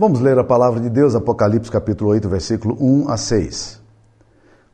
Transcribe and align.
Vamos 0.00 0.20
ler 0.20 0.38
a 0.38 0.42
palavra 0.42 0.80
de 0.80 0.88
Deus, 0.88 1.14
Apocalipse 1.14 1.70
capítulo 1.70 2.08
8, 2.12 2.26
versículo 2.26 2.74
1 2.80 3.10
a 3.10 3.18
6. 3.18 3.82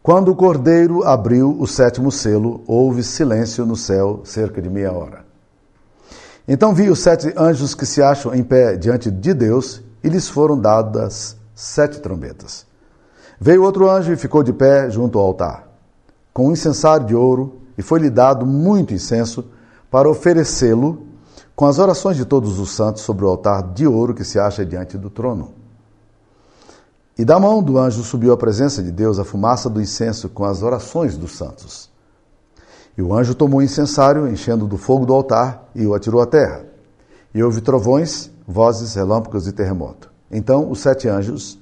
Quando 0.01 0.31
o 0.31 0.37
cordeiro 0.37 1.03
abriu 1.03 1.51
o 1.59 1.67
sétimo 1.67 2.13
selo, 2.13 2.63
houve 2.65 3.03
silêncio 3.03 3.67
no 3.67 3.75
céu 3.75 4.21
cerca 4.23 4.63
de 4.63 4.71
meia 4.71 4.93
hora. 4.93 5.25
Então 6.47 6.73
vi 6.73 6.89
os 6.89 7.01
sete 7.01 7.35
anjos 7.37 7.75
que 7.75 7.85
se 7.85 8.01
acham 8.01 8.33
em 8.33 8.45
pé 8.45 8.77
diante 8.77 9.11
de 9.11 9.35
Deus, 9.35 9.83
e 10.01 10.09
lhes 10.09 10.29
foram 10.29 10.57
dadas 10.57 11.37
sete 11.57 11.99
trombetas. 11.99 12.65
Veio 13.41 13.65
outro 13.65 13.91
anjo 13.91 14.13
e 14.13 14.17
ficou 14.17 14.45
de 14.45 14.53
pé 14.53 14.89
junto 14.91 15.19
ao 15.19 15.27
altar, 15.27 15.67
com 16.33 16.47
um 16.47 16.53
incensário 16.53 17.05
de 17.05 17.17
ouro, 17.17 17.63
e 17.77 17.83
foi-lhe 17.83 18.11
dado 18.11 18.47
muito 18.47 18.95
incenso 18.95 19.45
para 19.91 20.09
oferecê-lo 20.09 21.05
com 21.57 21.65
as 21.65 21.79
orações 21.79 22.19
de 22.19 22.27
todos 22.27 22.59
os 22.59 22.71
santos 22.73 23.01
sobre 23.01 23.25
o 23.25 23.29
altar 23.29 23.73
de 23.73 23.87
ouro 23.87 24.15
que 24.15 24.23
se 24.23 24.39
acha 24.39 24.65
diante 24.65 24.99
do 24.99 25.09
trono. 25.09 25.55
E 27.19 27.25
da 27.25 27.41
mão 27.41 27.63
do 27.63 27.79
anjo 27.79 28.03
subiu 28.03 28.35
à 28.35 28.37
presença 28.37 28.83
de 28.83 28.93
Deus 28.93 29.19
a 29.19 29.25
fumaça 29.25 29.71
do 29.71 29.81
incenso 29.81 30.29
com 30.29 30.45
as 30.45 30.63
orações 30.63 31.17
dos 31.17 31.35
santos. 31.35 31.91
E 32.97 33.01
o 33.01 33.15
anjo 33.15 33.35
tomou 33.35 33.61
o 33.61 33.63
incensário, 33.63 34.29
enchendo 34.29 34.67
do 34.67 34.77
fogo 34.77 35.07
do 35.07 35.15
altar, 35.15 35.71
e 35.75 35.87
o 35.87 35.95
atirou 35.95 36.21
à 36.21 36.27
terra. 36.27 36.67
E 37.35 37.43
houve 37.43 37.63
trovões, 37.63 38.31
vozes, 38.47 38.95
relâmpagos 38.95 39.47
e 39.47 39.53
terremoto. 39.53 40.13
Então 40.31 40.71
os 40.71 40.81
sete 40.81 41.09
anjos, 41.09 41.59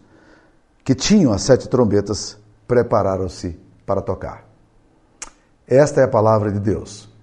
que 0.84 0.94
tinham 0.94 1.32
as 1.32 1.42
sete 1.42 1.68
trombetas, 1.68 2.36
prepararam-se 2.66 3.56
para 3.86 4.02
tocar. 4.02 4.44
Esta 5.68 6.00
é 6.00 6.04
a 6.04 6.08
palavra 6.08 6.50
de 6.50 6.58
Deus. 6.58 7.13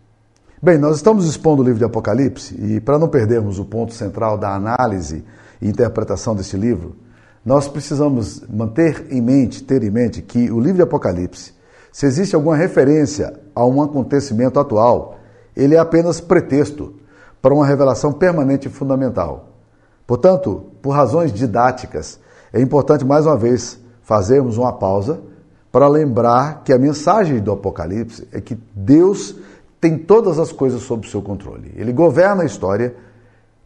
Bem, 0.63 0.77
nós 0.77 0.97
estamos 0.97 1.25
expondo 1.25 1.63
o 1.63 1.65
livro 1.65 1.79
de 1.79 1.85
Apocalipse 1.85 2.53
e, 2.53 2.79
para 2.79 2.99
não 2.99 3.07
perdermos 3.07 3.57
o 3.57 3.65
ponto 3.65 3.95
central 3.95 4.37
da 4.37 4.53
análise 4.53 5.25
e 5.59 5.67
interpretação 5.67 6.35
deste 6.35 6.55
livro, 6.55 6.95
nós 7.43 7.67
precisamos 7.67 8.43
manter 8.47 9.07
em 9.09 9.19
mente, 9.19 9.63
ter 9.63 9.81
em 9.81 9.89
mente, 9.89 10.21
que 10.21 10.51
o 10.51 10.59
livro 10.59 10.75
de 10.75 10.83
Apocalipse, 10.83 11.53
se 11.91 12.05
existe 12.05 12.35
alguma 12.35 12.55
referência 12.55 13.39
a 13.55 13.65
um 13.65 13.81
acontecimento 13.81 14.59
atual, 14.59 15.17
ele 15.57 15.73
é 15.73 15.79
apenas 15.79 16.21
pretexto 16.21 16.93
para 17.41 17.55
uma 17.55 17.65
revelação 17.65 18.13
permanente 18.13 18.67
e 18.67 18.71
fundamental. 18.71 19.49
Portanto, 20.05 20.65
por 20.79 20.91
razões 20.91 21.33
didáticas, 21.33 22.19
é 22.53 22.61
importante 22.61 23.03
mais 23.03 23.25
uma 23.25 23.35
vez 23.35 23.79
fazermos 24.03 24.59
uma 24.59 24.73
pausa 24.73 25.21
para 25.71 25.87
lembrar 25.87 26.61
que 26.63 26.71
a 26.71 26.77
mensagem 26.77 27.39
do 27.39 27.51
Apocalipse 27.51 28.27
é 28.31 28.39
que 28.39 28.59
Deus 28.75 29.35
tem 29.81 29.97
todas 29.97 30.37
as 30.37 30.51
coisas 30.51 30.83
sob 30.83 31.09
seu 31.09 31.23
controle. 31.23 31.73
Ele 31.75 31.91
governa 31.91 32.43
a 32.43 32.45
história 32.45 32.95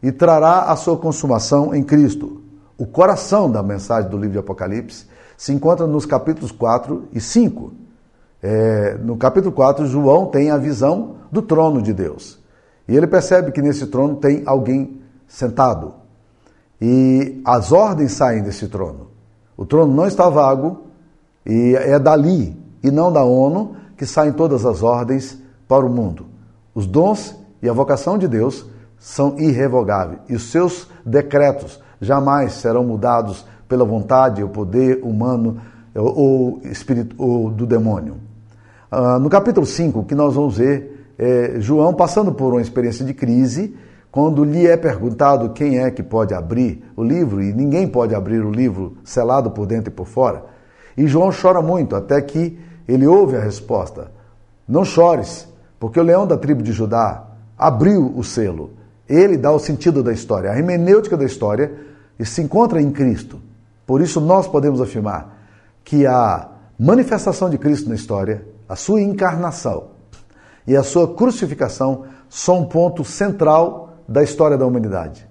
e 0.02 0.10
trará 0.10 0.62
a 0.62 0.74
sua 0.74 0.96
consumação 0.96 1.74
em 1.74 1.84
Cristo. 1.84 2.40
O 2.78 2.86
coração 2.86 3.50
da 3.50 3.62
mensagem 3.62 4.10
do 4.10 4.16
livro 4.16 4.32
de 4.32 4.38
Apocalipse 4.38 5.06
se 5.36 5.52
encontra 5.52 5.86
nos 5.86 6.06
capítulos 6.06 6.50
4 6.50 7.08
e 7.12 7.20
5. 7.20 7.72
É, 8.42 8.94
no 8.94 9.18
capítulo 9.18 9.52
4, 9.52 9.86
João 9.86 10.26
tem 10.26 10.50
a 10.50 10.56
visão 10.56 11.16
do 11.30 11.42
trono 11.42 11.82
de 11.82 11.92
Deus. 11.92 12.38
E 12.88 12.96
ele 12.96 13.06
percebe 13.06 13.52
que 13.52 13.60
nesse 13.60 13.86
trono 13.86 14.16
tem 14.16 14.42
alguém 14.46 15.02
sentado. 15.28 15.94
E 16.80 17.42
as 17.44 17.72
ordens 17.72 18.12
saem 18.12 18.42
desse 18.42 18.68
trono. 18.68 19.08
O 19.54 19.66
trono 19.66 19.92
não 19.92 20.06
está 20.06 20.30
vago, 20.30 20.84
e 21.44 21.74
é 21.74 21.98
dali, 21.98 22.56
e 22.82 22.90
não 22.90 23.12
da 23.12 23.24
ONU, 23.24 23.76
que 23.96 24.06
saem 24.06 24.32
todas 24.32 24.64
as 24.64 24.82
ordens 24.82 25.38
para 25.68 25.84
o 25.84 25.90
mundo. 25.90 26.26
Os 26.74 26.86
dons 26.86 27.36
e 27.62 27.68
a 27.68 27.72
vocação 27.72 28.18
de 28.18 28.28
Deus 28.28 28.66
são 28.98 29.38
irrevogáveis 29.38 30.20
e 30.28 30.34
os 30.34 30.50
seus 30.50 30.88
decretos 31.04 31.80
jamais 32.00 32.52
serão 32.52 32.84
mudados 32.84 33.46
pela 33.68 33.84
vontade 33.84 34.42
ou 34.42 34.48
poder 34.48 35.00
humano 35.02 35.58
ou, 35.94 36.60
espírito, 36.64 37.14
ou 37.18 37.50
do 37.50 37.66
demônio. 37.66 38.16
Uh, 38.92 39.18
no 39.18 39.28
capítulo 39.28 39.66
5, 39.66 40.04
que 40.04 40.14
nós 40.14 40.34
vamos 40.34 40.58
ver 40.58 40.96
é 41.18 41.60
João 41.60 41.94
passando 41.94 42.32
por 42.32 42.52
uma 42.52 42.60
experiência 42.60 43.04
de 43.04 43.14
crise, 43.14 43.74
quando 44.10 44.44
lhe 44.44 44.66
é 44.66 44.76
perguntado 44.76 45.50
quem 45.50 45.78
é 45.78 45.90
que 45.90 46.02
pode 46.02 46.34
abrir 46.34 46.84
o 46.96 47.02
livro, 47.02 47.42
e 47.42 47.52
ninguém 47.52 47.88
pode 47.88 48.14
abrir 48.14 48.44
o 48.44 48.50
livro 48.50 48.96
selado 49.04 49.50
por 49.50 49.66
dentro 49.66 49.90
e 49.90 49.94
por 49.94 50.06
fora. 50.06 50.44
E 50.96 51.06
João 51.06 51.30
chora 51.30 51.60
muito, 51.60 51.96
até 51.96 52.20
que 52.20 52.58
ele 52.86 53.06
ouve 53.06 53.36
a 53.36 53.40
resposta: 53.40 54.10
Não 54.68 54.84
chores, 54.84 55.48
porque 55.78 56.00
o 56.00 56.02
leão 56.02 56.26
da 56.26 56.36
tribo 56.36 56.62
de 56.62 56.72
Judá 56.72 57.24
abriu 57.56 58.12
o 58.16 58.24
selo. 58.24 58.70
Ele 59.08 59.36
dá 59.36 59.52
o 59.52 59.58
sentido 59.58 60.02
da 60.02 60.12
história. 60.12 60.50
A 60.50 60.56
hermenêutica 60.56 61.16
da 61.16 61.24
história 61.24 61.72
se 62.24 62.42
encontra 62.42 62.80
em 62.80 62.90
Cristo. 62.90 63.40
Por 63.86 64.00
isso, 64.00 64.20
nós 64.20 64.48
podemos 64.48 64.80
afirmar 64.80 65.36
que 65.84 66.06
a 66.06 66.48
manifestação 66.78 67.48
de 67.48 67.56
Cristo 67.56 67.88
na 67.88 67.94
história, 67.94 68.44
a 68.68 68.74
sua 68.74 69.00
encarnação 69.00 69.88
e 70.66 70.76
a 70.76 70.82
sua 70.82 71.14
crucificação 71.14 72.04
são 72.28 72.60
um 72.60 72.64
ponto 72.66 73.04
central 73.04 73.94
da 74.08 74.22
história 74.22 74.58
da 74.58 74.66
humanidade. 74.66 75.26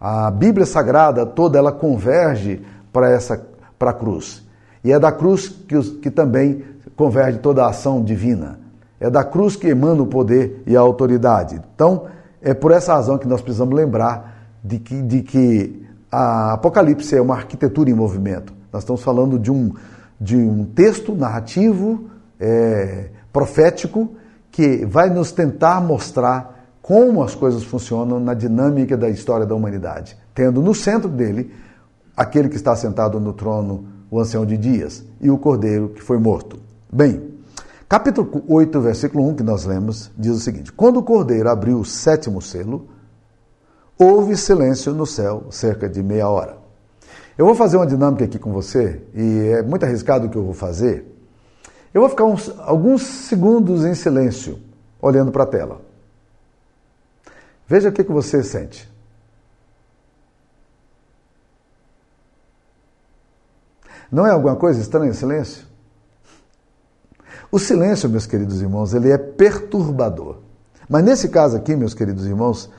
A 0.00 0.30
Bíblia 0.30 0.66
Sagrada 0.66 1.24
toda 1.24 1.58
ela 1.58 1.72
converge 1.72 2.64
para 2.92 3.10
essa 3.10 3.46
para 3.78 3.90
a 3.90 3.94
cruz. 3.94 4.42
E 4.82 4.92
é 4.92 4.98
da 4.98 5.12
cruz 5.12 5.48
que, 5.48 5.80
que 5.98 6.10
também 6.10 6.64
converge 6.96 7.38
toda 7.38 7.64
a 7.64 7.68
ação 7.68 8.02
divina. 8.02 8.58
É 9.00 9.08
da 9.08 9.22
cruz 9.24 9.56
que 9.56 9.68
emana 9.68 10.02
o 10.02 10.06
poder 10.06 10.62
e 10.66 10.76
a 10.76 10.80
autoridade. 10.80 11.60
Então, 11.74 12.06
é 12.42 12.54
por 12.54 12.72
essa 12.72 12.94
razão 12.94 13.18
que 13.18 13.28
nós 13.28 13.40
precisamos 13.40 13.74
lembrar 13.74 14.58
de 14.62 14.78
que, 14.78 15.02
de 15.02 15.22
que 15.22 15.86
a 16.10 16.54
Apocalipse 16.54 17.16
é 17.16 17.20
uma 17.20 17.34
arquitetura 17.34 17.90
em 17.90 17.94
movimento. 17.94 18.52
Nós 18.72 18.82
estamos 18.82 19.02
falando 19.02 19.38
de 19.38 19.50
um, 19.50 19.72
de 20.20 20.36
um 20.36 20.64
texto 20.64 21.14
narrativo, 21.14 22.08
é, 22.40 23.10
profético, 23.32 24.10
que 24.50 24.84
vai 24.84 25.10
nos 25.10 25.32
tentar 25.32 25.80
mostrar 25.80 26.58
como 26.82 27.22
as 27.22 27.34
coisas 27.34 27.62
funcionam 27.62 28.18
na 28.18 28.34
dinâmica 28.34 28.96
da 28.96 29.10
história 29.10 29.44
da 29.44 29.54
humanidade, 29.54 30.16
tendo 30.34 30.62
no 30.62 30.74
centro 30.74 31.08
dele 31.08 31.52
aquele 32.16 32.48
que 32.48 32.56
está 32.56 32.74
sentado 32.74 33.20
no 33.20 33.32
trono, 33.32 33.84
o 34.10 34.18
ancião 34.18 34.46
de 34.46 34.56
dias, 34.56 35.04
e 35.20 35.30
o 35.30 35.36
cordeiro 35.36 35.90
que 35.90 36.02
foi 36.02 36.18
morto. 36.18 36.58
Bem, 36.90 37.27
Capítulo 37.88 38.44
8, 38.46 38.80
versículo 38.82 39.26
1, 39.28 39.36
que 39.36 39.42
nós 39.42 39.64
lemos, 39.64 40.10
diz 40.14 40.32
o 40.32 40.40
seguinte: 40.40 40.70
Quando 40.70 40.98
o 40.98 41.02
cordeiro 41.02 41.48
abriu 41.48 41.80
o 41.80 41.84
sétimo 41.86 42.42
selo, 42.42 42.86
houve 43.98 44.36
silêncio 44.36 44.92
no 44.92 45.06
céu 45.06 45.46
cerca 45.50 45.88
de 45.88 46.02
meia 46.02 46.28
hora. 46.28 46.58
Eu 47.38 47.46
vou 47.46 47.54
fazer 47.54 47.78
uma 47.78 47.86
dinâmica 47.86 48.26
aqui 48.26 48.38
com 48.38 48.52
você, 48.52 49.00
e 49.14 49.54
é 49.56 49.62
muito 49.62 49.84
arriscado 49.84 50.26
o 50.26 50.30
que 50.30 50.36
eu 50.36 50.44
vou 50.44 50.52
fazer. 50.52 51.06
Eu 51.94 52.02
vou 52.02 52.10
ficar 52.10 52.24
uns, 52.24 52.52
alguns 52.58 53.02
segundos 53.02 53.82
em 53.86 53.94
silêncio, 53.94 54.58
olhando 55.00 55.32
para 55.32 55.44
a 55.44 55.46
tela. 55.46 55.80
Veja 57.66 57.88
o 57.88 57.92
que, 57.92 58.04
que 58.04 58.12
você 58.12 58.42
sente. 58.42 58.86
Não 64.12 64.26
é 64.26 64.30
alguma 64.30 64.56
coisa 64.56 64.78
estranha 64.78 65.10
em 65.10 65.14
silêncio? 65.14 65.67
O 67.50 67.58
silêncio, 67.58 68.08
meus 68.08 68.26
queridos 68.26 68.60
irmãos, 68.60 68.92
ele 68.92 69.10
é 69.10 69.16
perturbador. 69.16 70.36
Mas 70.88 71.04
nesse 71.04 71.28
caso 71.28 71.56
aqui, 71.56 71.74
meus 71.74 71.94
queridos 71.94 72.26
irmãos, 72.26 72.70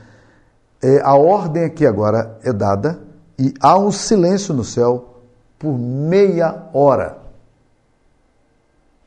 é, 0.82 1.02
a 1.02 1.16
ordem 1.16 1.64
aqui 1.64 1.86
agora 1.86 2.38
é 2.44 2.54
dada 2.54 3.00
e 3.38 3.54
há 3.60 3.78
um 3.78 3.92
silêncio 3.92 4.54
no 4.54 4.64
céu 4.64 5.22
por 5.58 5.78
meia 5.78 6.68
hora. 6.74 7.18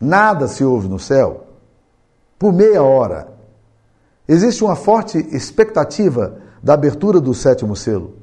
Nada 0.00 0.48
se 0.48 0.64
ouve 0.64 0.88
no 0.88 0.98
céu 0.98 1.46
por 2.38 2.52
meia 2.52 2.82
hora. 2.82 3.28
Existe 4.26 4.64
uma 4.64 4.74
forte 4.74 5.18
expectativa 5.34 6.38
da 6.62 6.74
abertura 6.74 7.20
do 7.20 7.32
sétimo 7.32 7.76
selo. 7.76 8.16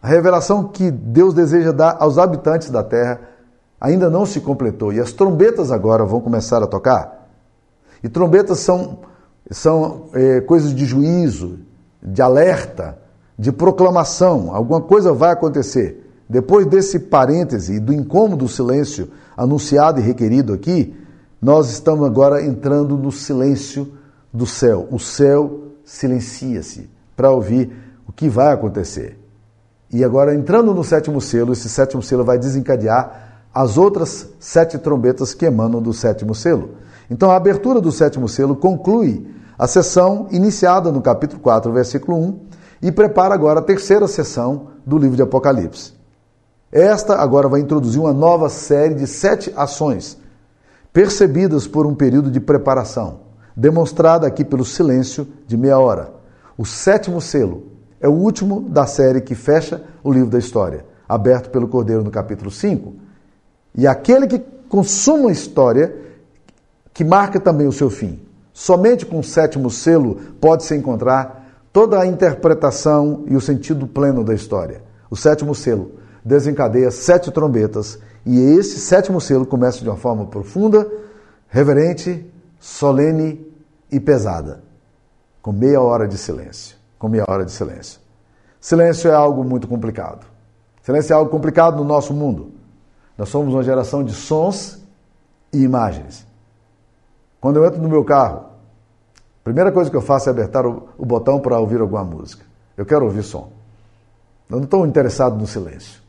A 0.00 0.06
revelação 0.06 0.68
que 0.68 0.90
Deus 0.90 1.34
deseja 1.34 1.72
dar 1.72 1.96
aos 1.98 2.18
habitantes 2.18 2.70
da 2.70 2.82
terra 2.84 3.20
ainda 3.80 4.08
não 4.10 4.26
se 4.26 4.40
completou 4.40 4.92
e 4.92 5.00
as 5.00 5.12
trombetas 5.12 5.70
agora 5.70 6.04
vão 6.04 6.20
começar 6.20 6.62
a 6.62 6.66
tocar. 6.66 7.28
E 8.02 8.08
trombetas 8.08 8.60
são, 8.60 9.00
são 9.50 10.06
é, 10.12 10.40
coisas 10.40 10.74
de 10.74 10.84
juízo, 10.84 11.58
de 12.02 12.22
alerta, 12.22 12.98
de 13.38 13.52
proclamação. 13.52 14.54
Alguma 14.54 14.80
coisa 14.80 15.12
vai 15.12 15.32
acontecer. 15.32 16.02
Depois 16.28 16.66
desse 16.66 16.98
parêntese 16.98 17.74
e 17.74 17.80
do 17.80 17.92
incômodo 17.92 18.48
silêncio 18.48 19.10
anunciado 19.36 20.00
e 20.00 20.02
requerido 20.02 20.52
aqui, 20.52 20.96
nós 21.40 21.70
estamos 21.70 22.06
agora 22.06 22.44
entrando 22.44 22.96
no 22.96 23.12
silêncio 23.12 23.92
do 24.32 24.46
céu. 24.46 24.88
O 24.90 24.98
céu 24.98 25.60
silencia-se 25.84 26.90
para 27.16 27.30
ouvir 27.30 27.70
o 28.08 28.12
que 28.12 28.28
vai 28.28 28.52
acontecer. 28.52 29.18
E 29.92 30.02
agora, 30.02 30.34
entrando 30.34 30.74
no 30.74 30.82
sétimo 30.82 31.20
selo, 31.20 31.52
esse 31.52 31.68
sétimo 31.68 32.02
selo 32.02 32.24
vai 32.24 32.38
desencadear 32.38 33.25
as 33.56 33.78
outras 33.78 34.28
sete 34.38 34.76
trombetas 34.76 35.32
que 35.32 35.46
emanam 35.46 35.80
do 35.80 35.90
sétimo 35.90 36.34
selo. 36.34 36.72
Então, 37.10 37.30
a 37.30 37.36
abertura 37.36 37.80
do 37.80 37.90
sétimo 37.90 38.28
selo 38.28 38.54
conclui 38.54 39.34
a 39.58 39.66
sessão 39.66 40.26
iniciada 40.30 40.92
no 40.92 41.00
capítulo 41.00 41.40
4, 41.40 41.72
versículo 41.72 42.18
1, 42.18 42.40
e 42.82 42.92
prepara 42.92 43.32
agora 43.32 43.60
a 43.60 43.62
terceira 43.62 44.06
sessão 44.06 44.66
do 44.84 44.98
livro 44.98 45.16
de 45.16 45.22
Apocalipse. 45.22 45.94
Esta 46.70 47.14
agora 47.14 47.48
vai 47.48 47.60
introduzir 47.60 47.98
uma 47.98 48.12
nova 48.12 48.50
série 48.50 48.94
de 48.94 49.06
sete 49.06 49.50
ações, 49.56 50.18
percebidas 50.92 51.66
por 51.66 51.86
um 51.86 51.94
período 51.94 52.30
de 52.30 52.40
preparação, 52.40 53.20
demonstrada 53.56 54.26
aqui 54.26 54.44
pelo 54.44 54.66
silêncio 54.66 55.26
de 55.46 55.56
meia 55.56 55.78
hora. 55.78 56.12
O 56.58 56.66
sétimo 56.66 57.22
selo 57.22 57.68
é 58.02 58.06
o 58.06 58.12
último 58.12 58.60
da 58.60 58.86
série 58.86 59.22
que 59.22 59.34
fecha 59.34 59.82
o 60.04 60.12
livro 60.12 60.28
da 60.28 60.38
história, 60.38 60.84
aberto 61.08 61.48
pelo 61.48 61.66
Cordeiro 61.66 62.04
no 62.04 62.10
capítulo 62.10 62.50
5. 62.50 63.05
E 63.76 63.86
aquele 63.86 64.26
que 64.26 64.38
consuma 64.68 65.28
a 65.28 65.32
história, 65.32 65.94
que 66.94 67.04
marca 67.04 67.38
também 67.38 67.66
o 67.66 67.72
seu 67.72 67.90
fim. 67.90 68.20
Somente 68.52 69.04
com 69.04 69.18
o 69.18 69.24
sétimo 69.24 69.70
selo 69.70 70.16
pode-se 70.40 70.74
encontrar 70.74 71.66
toda 71.72 72.00
a 72.00 72.06
interpretação 72.06 73.24
e 73.26 73.36
o 73.36 73.40
sentido 73.40 73.86
pleno 73.86 74.24
da 74.24 74.32
história. 74.32 74.82
O 75.10 75.16
sétimo 75.16 75.54
selo 75.54 75.92
desencadeia 76.24 76.90
sete 76.90 77.30
trombetas 77.30 77.98
e 78.24 78.40
esse 78.58 78.80
sétimo 78.80 79.20
selo 79.20 79.44
começa 79.44 79.82
de 79.82 79.88
uma 79.88 79.96
forma 79.96 80.24
profunda, 80.26 80.90
reverente, 81.48 82.26
solene 82.58 83.46
e 83.92 84.00
pesada, 84.00 84.64
com 85.42 85.52
meia 85.52 85.80
hora 85.80 86.08
de 86.08 86.16
silêncio. 86.16 86.76
Com 86.98 87.08
meia 87.08 87.24
hora 87.28 87.44
de 87.44 87.52
silêncio. 87.52 88.00
Silêncio 88.58 89.10
é 89.10 89.14
algo 89.14 89.44
muito 89.44 89.68
complicado. 89.68 90.26
Silêncio 90.82 91.12
é 91.12 91.16
algo 91.16 91.30
complicado 91.30 91.76
no 91.76 91.84
nosso 91.84 92.14
mundo. 92.14 92.55
Nós 93.16 93.28
somos 93.28 93.54
uma 93.54 93.62
geração 93.62 94.04
de 94.04 94.12
sons 94.12 94.82
e 95.52 95.62
imagens. 95.62 96.26
Quando 97.40 97.56
eu 97.56 97.64
entro 97.64 97.80
no 97.80 97.88
meu 97.88 98.04
carro, 98.04 98.46
a 99.16 99.44
primeira 99.44 99.72
coisa 99.72 99.90
que 99.90 99.96
eu 99.96 100.02
faço 100.02 100.28
é 100.28 100.32
apertar 100.32 100.66
o, 100.66 100.88
o 100.98 101.06
botão 101.06 101.40
para 101.40 101.58
ouvir 101.58 101.80
alguma 101.80 102.04
música. 102.04 102.44
Eu 102.76 102.84
quero 102.84 103.04
ouvir 103.04 103.22
som. 103.22 103.50
Eu 104.50 104.56
não 104.56 104.64
estou 104.64 104.86
interessado 104.86 105.36
no 105.36 105.46
silêncio. 105.46 106.00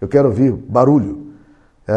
Eu 0.00 0.08
quero 0.08 0.28
ouvir 0.28 0.52
barulho. 0.52 1.32
É, 1.86 1.92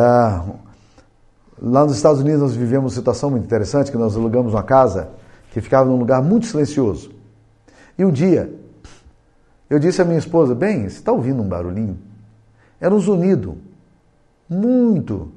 lá 1.61 1.83
nos 1.85 1.95
Estados 1.95 2.21
Unidos 2.21 2.41
nós 2.41 2.55
vivemos 2.55 2.91
uma 2.91 2.97
situação 2.97 3.29
muito 3.29 3.45
interessante 3.45 3.91
que 3.91 3.97
nós 3.97 4.15
alugamos 4.15 4.53
uma 4.53 4.63
casa 4.63 5.09
que 5.51 5.61
ficava 5.61 5.89
num 5.89 5.97
lugar 5.97 6.21
muito 6.21 6.45
silencioso. 6.45 7.11
E 7.97 8.03
um 8.03 8.11
dia 8.11 8.53
eu 9.69 9.79
disse 9.79 10.01
à 10.01 10.05
minha 10.05 10.19
esposa: 10.19 10.53
Bem, 10.53 10.81
você 10.81 10.97
está 10.97 11.11
ouvindo 11.11 11.41
um 11.41 11.47
barulhinho? 11.47 11.97
Era 12.79 12.93
um 12.93 12.99
zunido 12.99 13.57
muito 14.49 15.29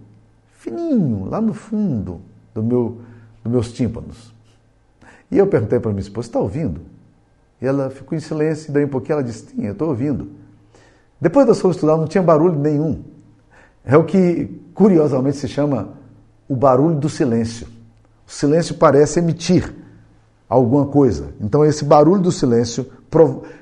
fininho 0.53 1.27
lá 1.29 1.41
no 1.41 1.55
fundo 1.55 2.21
do 2.55 2.63
meu 2.63 2.99
dos 3.43 3.53
meus 3.53 3.73
tímpanos. 3.73 4.33
E 5.31 5.39
eu 5.39 5.47
perguntei 5.47 5.79
para 5.79 5.91
minha 5.91 6.01
esposa, 6.01 6.29
está 6.29 6.39
ouvindo? 6.39 6.81
E 7.61 7.67
ela 7.67 7.91
ficou 7.91 8.17
em 8.17 8.21
silêncio, 8.21 8.71
e 8.71 8.73
daí 8.73 8.85
um 8.85 8.89
pouquinho 8.89 9.15
ela 9.15 9.25
disse, 9.25 9.47
sim, 9.47 9.65
eu 9.65 9.73
estou 9.73 9.89
ouvindo. 9.89 10.31
Depois 11.21 11.47
da 11.47 11.55
sua 11.55 11.71
estudar, 11.71 11.97
não 11.97 12.07
tinha 12.07 12.23
barulho 12.23 12.59
nenhum. 12.59 13.03
É 13.85 13.97
o 13.97 14.05
que, 14.05 14.61
curiosamente, 14.75 15.37
se 15.37 15.49
chama 15.49 15.91
o 16.49 16.57
barulho 16.57 16.97
do 16.97 17.09
silêncio. 17.09 17.67
O 18.27 18.31
silêncio 18.31 18.75
parece 18.75 19.21
emitir 19.21 19.75
alguma 20.49 20.87
coisa. 20.87 21.29
Então, 21.41 21.65
esse 21.65 21.85
barulho 21.85 22.21
do 22.21 22.33
silêncio, 22.33 22.87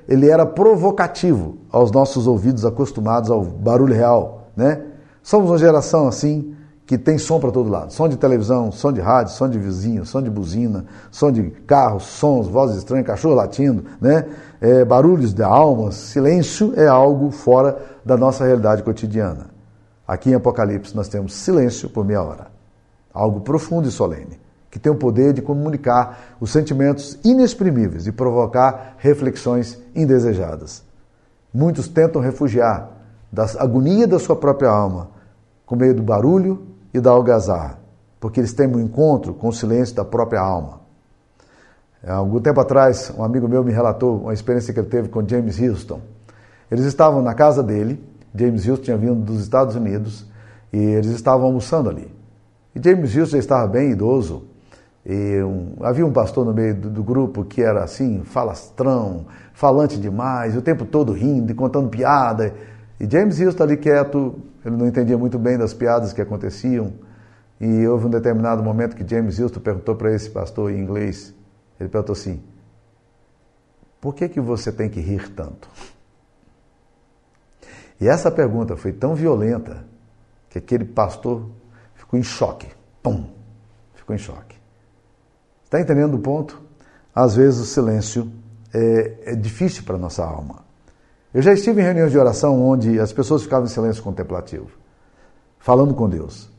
ele 0.08 0.28
era 0.28 0.46
provocativo 0.46 1.58
aos 1.70 1.90
nossos 1.90 2.26
ouvidos 2.26 2.64
acostumados 2.64 3.30
ao 3.30 3.44
barulho 3.44 3.94
real, 3.94 4.50
né? 4.56 4.84
Somos 5.28 5.50
uma 5.50 5.58
geração 5.58 6.08
assim, 6.08 6.56
que 6.86 6.96
tem 6.96 7.18
som 7.18 7.38
para 7.38 7.52
todo 7.52 7.68
lado. 7.68 7.92
Som 7.92 8.08
de 8.08 8.16
televisão, 8.16 8.72
som 8.72 8.90
de 8.90 9.02
rádio, 9.02 9.34
som 9.34 9.46
de 9.46 9.58
vizinho, 9.58 10.06
som 10.06 10.22
de 10.22 10.30
buzina, 10.30 10.86
som 11.10 11.30
de 11.30 11.50
carro, 11.66 12.00
sons, 12.00 12.48
vozes 12.48 12.78
estranhas, 12.78 13.06
cachorro 13.06 13.34
latindo, 13.34 13.84
né? 14.00 14.24
É, 14.58 14.86
barulhos 14.86 15.34
de 15.34 15.42
almas, 15.42 15.96
silêncio 15.96 16.72
é 16.76 16.86
algo 16.88 17.30
fora 17.30 17.76
da 18.02 18.16
nossa 18.16 18.42
realidade 18.46 18.82
cotidiana. 18.82 19.50
Aqui 20.06 20.30
em 20.30 20.34
Apocalipse 20.34 20.96
nós 20.96 21.08
temos 21.08 21.34
silêncio 21.34 21.90
por 21.90 22.06
meia 22.06 22.22
hora. 22.22 22.46
Algo 23.12 23.40
profundo 23.40 23.86
e 23.86 23.90
solene, 23.90 24.40
que 24.70 24.78
tem 24.78 24.90
o 24.90 24.96
poder 24.96 25.34
de 25.34 25.42
comunicar 25.42 26.36
os 26.40 26.50
sentimentos 26.50 27.18
inexprimíveis 27.22 28.06
e 28.06 28.12
provocar 28.12 28.94
reflexões 28.96 29.78
indesejadas. 29.94 30.82
Muitos 31.52 31.86
tentam 31.86 32.22
refugiar 32.22 32.92
da 33.30 33.44
agonia 33.58 34.06
da 34.06 34.18
sua 34.18 34.34
própria 34.34 34.70
alma 34.70 35.17
com 35.68 35.76
meio 35.76 35.94
do 35.94 36.02
barulho 36.02 36.66
e 36.94 36.98
da 36.98 37.10
algazarra, 37.10 37.78
porque 38.18 38.40
eles 38.40 38.54
têm 38.54 38.66
um 38.66 38.80
encontro 38.80 39.34
com 39.34 39.48
o 39.48 39.52
silêncio 39.52 39.94
da 39.94 40.02
própria 40.02 40.40
alma. 40.40 40.80
Há 42.02 42.14
algum 42.14 42.40
tempo 42.40 42.58
atrás, 42.58 43.12
um 43.14 43.22
amigo 43.22 43.46
meu 43.46 43.62
me 43.62 43.70
relatou 43.70 44.22
uma 44.22 44.32
experiência 44.32 44.72
que 44.72 44.80
ele 44.80 44.88
teve 44.88 45.10
com 45.10 45.28
James 45.28 45.60
Houston. 45.60 46.00
Eles 46.70 46.86
estavam 46.86 47.20
na 47.20 47.34
casa 47.34 47.62
dele, 47.62 48.02
James 48.34 48.66
Houston 48.66 48.84
tinha 48.84 48.96
vindo 48.96 49.16
dos 49.16 49.42
Estados 49.42 49.74
Unidos 49.74 50.24
e 50.72 50.78
eles 50.78 51.10
estavam 51.10 51.46
almoçando 51.46 51.90
ali. 51.90 52.10
E 52.74 52.82
James 52.82 53.14
Houston 53.14 53.32
já 53.32 53.38
estava 53.38 53.66
bem 53.66 53.90
idoso 53.90 54.44
e 55.04 55.42
um, 55.42 55.74
havia 55.82 56.06
um 56.06 56.12
pastor 56.12 56.46
no 56.46 56.54
meio 56.54 56.74
do, 56.74 56.88
do, 56.88 57.02
grupo 57.02 57.44
que 57.44 57.60
era 57.60 57.84
assim, 57.84 58.22
falastrão, 58.24 59.26
falante 59.52 59.98
demais, 59.98 60.56
o 60.56 60.62
tempo 60.62 60.86
todo 60.86 61.12
rindo 61.12 61.52
e 61.52 61.54
contando 61.54 61.90
piada. 61.90 62.54
E 63.00 63.08
James 63.08 63.40
Houston 63.40 63.62
ali 63.62 63.76
quieto, 63.76 64.42
ele 64.64 64.76
não 64.76 64.86
entendia 64.86 65.16
muito 65.16 65.38
bem 65.38 65.56
das 65.56 65.72
piadas 65.72 66.12
que 66.12 66.20
aconteciam. 66.20 66.92
E 67.60 67.86
houve 67.86 68.06
um 68.06 68.10
determinado 68.10 68.62
momento 68.62 68.96
que 68.96 69.08
James 69.08 69.38
Houston 69.38 69.60
perguntou 69.60 69.94
para 69.96 70.14
esse 70.14 70.30
pastor 70.30 70.72
em 70.72 70.78
inglês. 70.80 71.34
Ele 71.78 71.88
perguntou 71.88 72.12
assim: 72.12 72.42
Por 74.00 74.14
que, 74.14 74.28
que 74.28 74.40
você 74.40 74.72
tem 74.72 74.88
que 74.88 75.00
rir 75.00 75.28
tanto? 75.30 75.68
E 78.00 78.08
essa 78.08 78.30
pergunta 78.30 78.76
foi 78.76 78.92
tão 78.92 79.14
violenta 79.14 79.84
que 80.48 80.58
aquele 80.58 80.84
pastor 80.84 81.48
ficou 81.94 82.18
em 82.18 82.22
choque. 82.22 82.68
Pum! 83.02 83.28
Ficou 83.94 84.14
em 84.14 84.18
choque. 84.18 84.56
Está 85.64 85.80
entendendo 85.80 86.14
o 86.14 86.18
ponto? 86.18 86.62
Às 87.14 87.34
vezes 87.34 87.60
o 87.60 87.64
silêncio 87.64 88.30
é, 88.72 89.32
é 89.32 89.34
difícil 89.34 89.82
para 89.82 89.96
a 89.96 89.98
nossa 89.98 90.24
alma. 90.24 90.64
Eu 91.32 91.42
já 91.42 91.52
estive 91.52 91.80
em 91.80 91.84
reuniões 91.84 92.10
de 92.10 92.18
oração 92.18 92.62
onde 92.62 92.98
as 92.98 93.12
pessoas 93.12 93.42
ficavam 93.42 93.66
em 93.66 93.68
silêncio 93.68 94.02
contemplativo, 94.02 94.68
falando 95.58 95.94
com 95.94 96.08
Deus. 96.08 96.50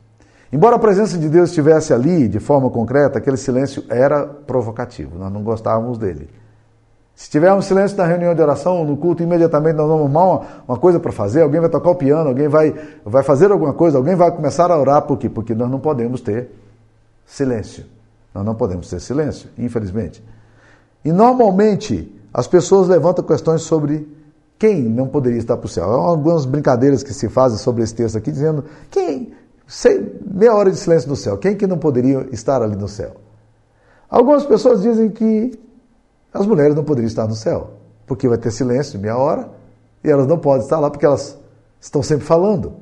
Embora 0.52 0.76
a 0.76 0.78
presença 0.78 1.18
de 1.18 1.28
Deus 1.28 1.50
estivesse 1.50 1.92
ali 1.92 2.28
de 2.28 2.40
forma 2.40 2.70
concreta, 2.70 3.18
aquele 3.18 3.36
silêncio 3.36 3.84
era 3.88 4.26
provocativo, 4.26 5.18
nós 5.18 5.32
não 5.32 5.42
gostávamos 5.42 5.98
dele. 5.98 6.28
Se 7.14 7.28
tivermos 7.28 7.66
silêncio 7.66 7.96
na 7.98 8.06
reunião 8.06 8.34
de 8.34 8.40
oração, 8.40 8.84
no 8.84 8.96
culto, 8.96 9.22
imediatamente 9.22 9.76
nós 9.76 9.86
vamos 9.86 10.04
arrumar 10.04 10.24
uma, 10.24 10.46
uma 10.68 10.78
coisa 10.78 10.98
para 10.98 11.12
fazer, 11.12 11.42
alguém 11.42 11.60
vai 11.60 11.68
tocar 11.68 11.90
o 11.90 11.94
piano, 11.94 12.28
alguém 12.30 12.48
vai, 12.48 12.74
vai 13.04 13.22
fazer 13.22 13.52
alguma 13.52 13.74
coisa, 13.74 13.98
alguém 13.98 14.14
vai 14.14 14.30
começar 14.32 14.70
a 14.70 14.78
orar, 14.78 15.02
por 15.02 15.18
quê? 15.18 15.28
Porque 15.28 15.54
nós 15.54 15.70
não 15.70 15.78
podemos 15.78 16.22
ter 16.22 16.48
silêncio. 17.26 17.84
Nós 18.34 18.44
não 18.44 18.54
podemos 18.54 18.88
ter 18.88 19.00
silêncio, 19.00 19.50
infelizmente. 19.58 20.24
E 21.04 21.12
normalmente 21.12 22.10
as 22.32 22.46
pessoas 22.46 22.88
levantam 22.88 23.24
questões 23.24 23.62
sobre 23.62 24.08
quem 24.60 24.82
não 24.82 25.08
poderia 25.08 25.38
estar 25.38 25.56
para 25.56 25.64
o 25.64 25.68
céu? 25.70 25.84
Há 25.84 26.08
algumas 26.10 26.44
brincadeiras 26.44 27.02
que 27.02 27.14
se 27.14 27.30
fazem 27.30 27.56
sobre 27.56 27.82
esse 27.82 27.94
texto 27.94 28.18
aqui, 28.18 28.30
dizendo 28.30 28.62
quem, 28.90 29.32
meia 30.30 30.54
hora 30.54 30.70
de 30.70 30.76
silêncio 30.76 31.08
no 31.08 31.16
céu, 31.16 31.38
quem 31.38 31.56
que 31.56 31.66
não 31.66 31.78
poderia 31.78 32.28
estar 32.30 32.60
ali 32.60 32.76
no 32.76 32.86
céu? 32.86 33.12
Algumas 34.06 34.44
pessoas 34.44 34.82
dizem 34.82 35.08
que 35.08 35.58
as 36.30 36.46
mulheres 36.46 36.74
não 36.76 36.84
poderiam 36.84 37.08
estar 37.08 37.26
no 37.26 37.34
céu, 37.34 37.70
porque 38.06 38.28
vai 38.28 38.36
ter 38.36 38.50
silêncio 38.50 38.92
de 38.92 38.98
meia 38.98 39.16
hora 39.16 39.48
e 40.04 40.10
elas 40.10 40.26
não 40.26 40.38
podem 40.38 40.62
estar 40.62 40.78
lá 40.78 40.90
porque 40.90 41.06
elas 41.06 41.38
estão 41.80 42.02
sempre 42.02 42.26
falando. 42.26 42.74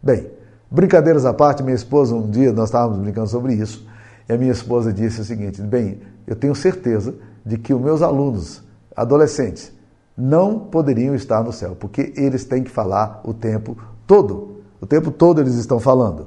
Bem, 0.00 0.30
brincadeiras 0.70 1.26
à 1.26 1.34
parte, 1.34 1.64
minha 1.64 1.74
esposa, 1.74 2.14
um 2.14 2.30
dia 2.30 2.52
nós 2.52 2.68
estávamos 2.68 2.96
brincando 2.96 3.26
sobre 3.26 3.54
isso, 3.54 3.84
e 4.28 4.32
a 4.32 4.38
minha 4.38 4.52
esposa 4.52 4.92
disse 4.92 5.20
o 5.20 5.24
seguinte: 5.24 5.60
bem, 5.62 6.00
eu 6.28 6.36
tenho 6.36 6.54
certeza 6.54 7.12
de 7.44 7.58
que 7.58 7.74
os 7.74 7.80
meus 7.80 8.02
alunos, 8.02 8.62
adolescentes, 8.94 9.76
não 10.18 10.58
poderiam 10.58 11.14
estar 11.14 11.44
no 11.44 11.52
céu, 11.52 11.76
porque 11.78 12.12
eles 12.16 12.44
têm 12.44 12.64
que 12.64 12.70
falar 12.70 13.20
o 13.24 13.32
tempo 13.32 13.78
todo. 14.04 14.62
O 14.80 14.86
tempo 14.86 15.12
todo 15.12 15.40
eles 15.40 15.54
estão 15.54 15.78
falando. 15.78 16.26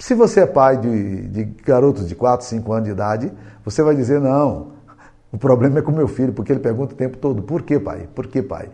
Se 0.00 0.14
você 0.14 0.40
é 0.40 0.46
pai 0.46 0.78
de, 0.78 1.28
de 1.28 1.44
garotos 1.64 2.08
de 2.08 2.16
4, 2.16 2.44
5 2.44 2.72
anos 2.72 2.84
de 2.86 2.90
idade, 2.90 3.32
você 3.64 3.82
vai 3.84 3.94
dizer: 3.94 4.20
não, 4.20 4.72
o 5.30 5.38
problema 5.38 5.78
é 5.78 5.82
com 5.82 5.92
meu 5.92 6.08
filho, 6.08 6.32
porque 6.32 6.50
ele 6.50 6.58
pergunta 6.60 6.92
o 6.92 6.96
tempo 6.96 7.18
todo: 7.18 7.42
por 7.42 7.62
que, 7.62 7.78
pai? 7.78 8.08
Por 8.12 8.26
que, 8.26 8.42
pai? 8.42 8.68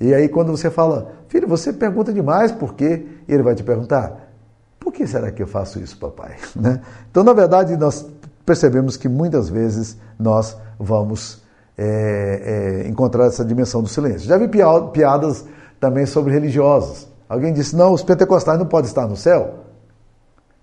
E 0.00 0.14
aí, 0.14 0.30
quando 0.30 0.50
você 0.50 0.70
fala, 0.70 1.12
filho, 1.28 1.46
você 1.46 1.70
pergunta 1.70 2.10
demais 2.10 2.50
por 2.50 2.72
quê? 2.72 3.06
Ele 3.28 3.42
vai 3.42 3.54
te 3.54 3.62
perguntar: 3.62 4.30
por 4.78 4.94
que 4.94 5.06
será 5.06 5.30
que 5.30 5.42
eu 5.42 5.46
faço 5.46 5.78
isso, 5.78 5.98
papai? 5.98 6.36
Né? 6.56 6.80
Então, 7.10 7.22
na 7.22 7.34
verdade, 7.34 7.76
nós 7.76 8.06
percebemos 8.46 8.96
que 8.96 9.08
muitas 9.08 9.50
vezes 9.50 9.98
nós 10.18 10.56
vamos 10.78 11.39
é, 11.82 12.82
é, 12.84 12.88
encontrar 12.88 13.24
essa 13.24 13.42
dimensão 13.42 13.82
do 13.82 13.88
silêncio. 13.88 14.28
Já 14.28 14.36
vi 14.36 14.46
piadas 14.92 15.46
também 15.80 16.04
sobre 16.04 16.30
religiosos. 16.30 17.08
Alguém 17.26 17.54
disse: 17.54 17.74
não, 17.74 17.94
os 17.94 18.02
pentecostais 18.02 18.58
não 18.58 18.66
podem 18.66 18.86
estar 18.86 19.08
no 19.08 19.16
céu, 19.16 19.60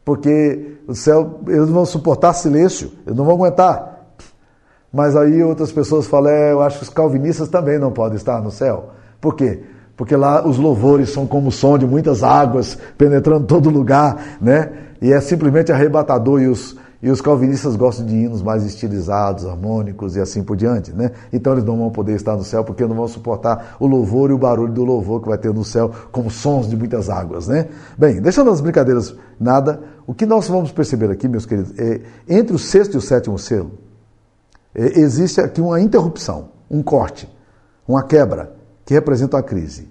porque 0.05 0.77
o 0.87 0.93
céu, 0.93 1.39
eles 1.47 1.65
não 1.65 1.73
vão 1.73 1.85
suportar 1.87 2.33
silêncio, 2.33 2.91
eles 3.03 3.17
não 3.17 3.25
vão 3.25 3.33
aguentar. 3.33 3.95
Mas 4.93 5.15
aí 5.15 5.43
outras 5.43 5.71
pessoas 5.71 6.05
falam, 6.05 6.31
é, 6.31 6.51
eu 6.51 6.61
acho 6.61 6.77
que 6.77 6.83
os 6.83 6.89
calvinistas 6.89 7.49
também 7.49 7.79
não 7.79 7.91
podem 7.91 8.15
estar 8.15 8.39
no 8.39 8.51
céu. 8.51 8.91
Por 9.19 9.35
quê? 9.35 9.63
Porque 9.95 10.15
lá 10.15 10.47
os 10.47 10.59
louvores 10.59 11.09
são 11.09 11.25
como 11.25 11.49
o 11.49 11.51
som 11.51 11.79
de 11.79 11.87
muitas 11.87 12.23
águas 12.23 12.77
penetrando 12.95 13.47
todo 13.47 13.71
lugar, 13.71 14.37
né? 14.39 14.71
E 15.01 15.11
é 15.11 15.19
simplesmente 15.19 15.71
arrebatador 15.71 16.41
e 16.41 16.47
os, 16.47 16.77
e 17.01 17.11
os 17.11 17.21
calvinistas 17.21 17.75
gostam 17.75 18.05
de 18.05 18.15
hinos 18.15 18.41
mais 18.41 18.65
estilizados, 18.65 19.45
harmônicos 19.45 20.15
e 20.15 20.19
assim 20.19 20.43
por 20.43 20.57
diante, 20.57 20.91
né? 20.91 21.11
Então 21.31 21.53
eles 21.53 21.63
não 21.63 21.77
vão 21.77 21.91
poder 21.91 22.15
estar 22.15 22.35
no 22.35 22.43
céu 22.43 22.63
porque 22.63 22.85
não 22.85 22.95
vão 22.95 23.07
suportar 23.07 23.77
o 23.79 23.85
louvor 23.85 24.31
e 24.31 24.33
o 24.33 24.37
barulho 24.37 24.73
do 24.73 24.83
louvor 24.83 25.21
que 25.21 25.27
vai 25.27 25.37
ter 25.37 25.53
no 25.53 25.63
céu 25.63 25.91
como 26.11 26.31
sons 26.31 26.67
de 26.67 26.75
muitas 26.75 27.09
águas, 27.09 27.47
né? 27.47 27.67
Bem, 27.97 28.19
deixando 28.19 28.49
as 28.49 28.61
brincadeiras 28.61 29.15
nada, 29.39 29.79
o 30.07 30.13
que 30.13 30.25
nós 30.25 30.47
vamos 30.47 30.71
perceber 30.71 31.11
aqui, 31.11 31.27
meus 31.27 31.45
queridos, 31.45 31.77
é 31.77 32.01
entre 32.27 32.55
o 32.55 32.59
sexto 32.59 32.95
e 32.95 32.97
o 32.97 33.01
sétimo 33.01 33.37
selo, 33.37 33.73
é, 34.73 34.99
existe 34.99 35.39
aqui 35.39 35.61
uma 35.61 35.79
interrupção, 35.79 36.49
um 36.69 36.81
corte, 36.81 37.29
uma 37.87 38.03
quebra 38.03 38.55
que 38.83 38.93
representa 38.93 39.37
a 39.37 39.43
crise. 39.43 39.87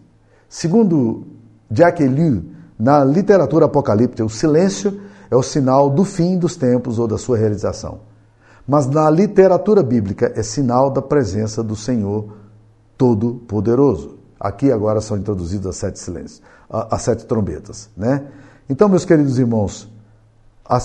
Segundo 0.48 1.24
Jack 1.70 2.04
Liu, 2.04 2.44
na 2.78 3.04
literatura 3.04 3.66
apocalíptica, 3.66 4.24
o 4.24 4.28
silêncio 4.28 5.05
é 5.30 5.36
o 5.36 5.42
sinal 5.42 5.90
do 5.90 6.04
fim 6.04 6.38
dos 6.38 6.56
tempos 6.56 6.98
ou 6.98 7.06
da 7.06 7.18
sua 7.18 7.36
realização. 7.36 8.00
Mas 8.66 8.86
na 8.86 9.08
literatura 9.08 9.82
bíblica 9.82 10.32
é 10.34 10.42
sinal 10.42 10.90
da 10.90 11.00
presença 11.00 11.62
do 11.62 11.76
Senhor 11.76 12.32
Todo-Poderoso. 12.98 14.18
Aqui 14.38 14.72
agora 14.72 15.00
são 15.00 15.16
introduzidas 15.16 15.66
as 15.66 15.76
sete 15.76 15.98
silêncios, 15.98 16.42
as 16.68 17.02
sete 17.02 17.24
trombetas, 17.26 17.88
né? 17.96 18.26
Então, 18.68 18.88
meus 18.88 19.04
queridos 19.04 19.38
irmãos, 19.38 19.88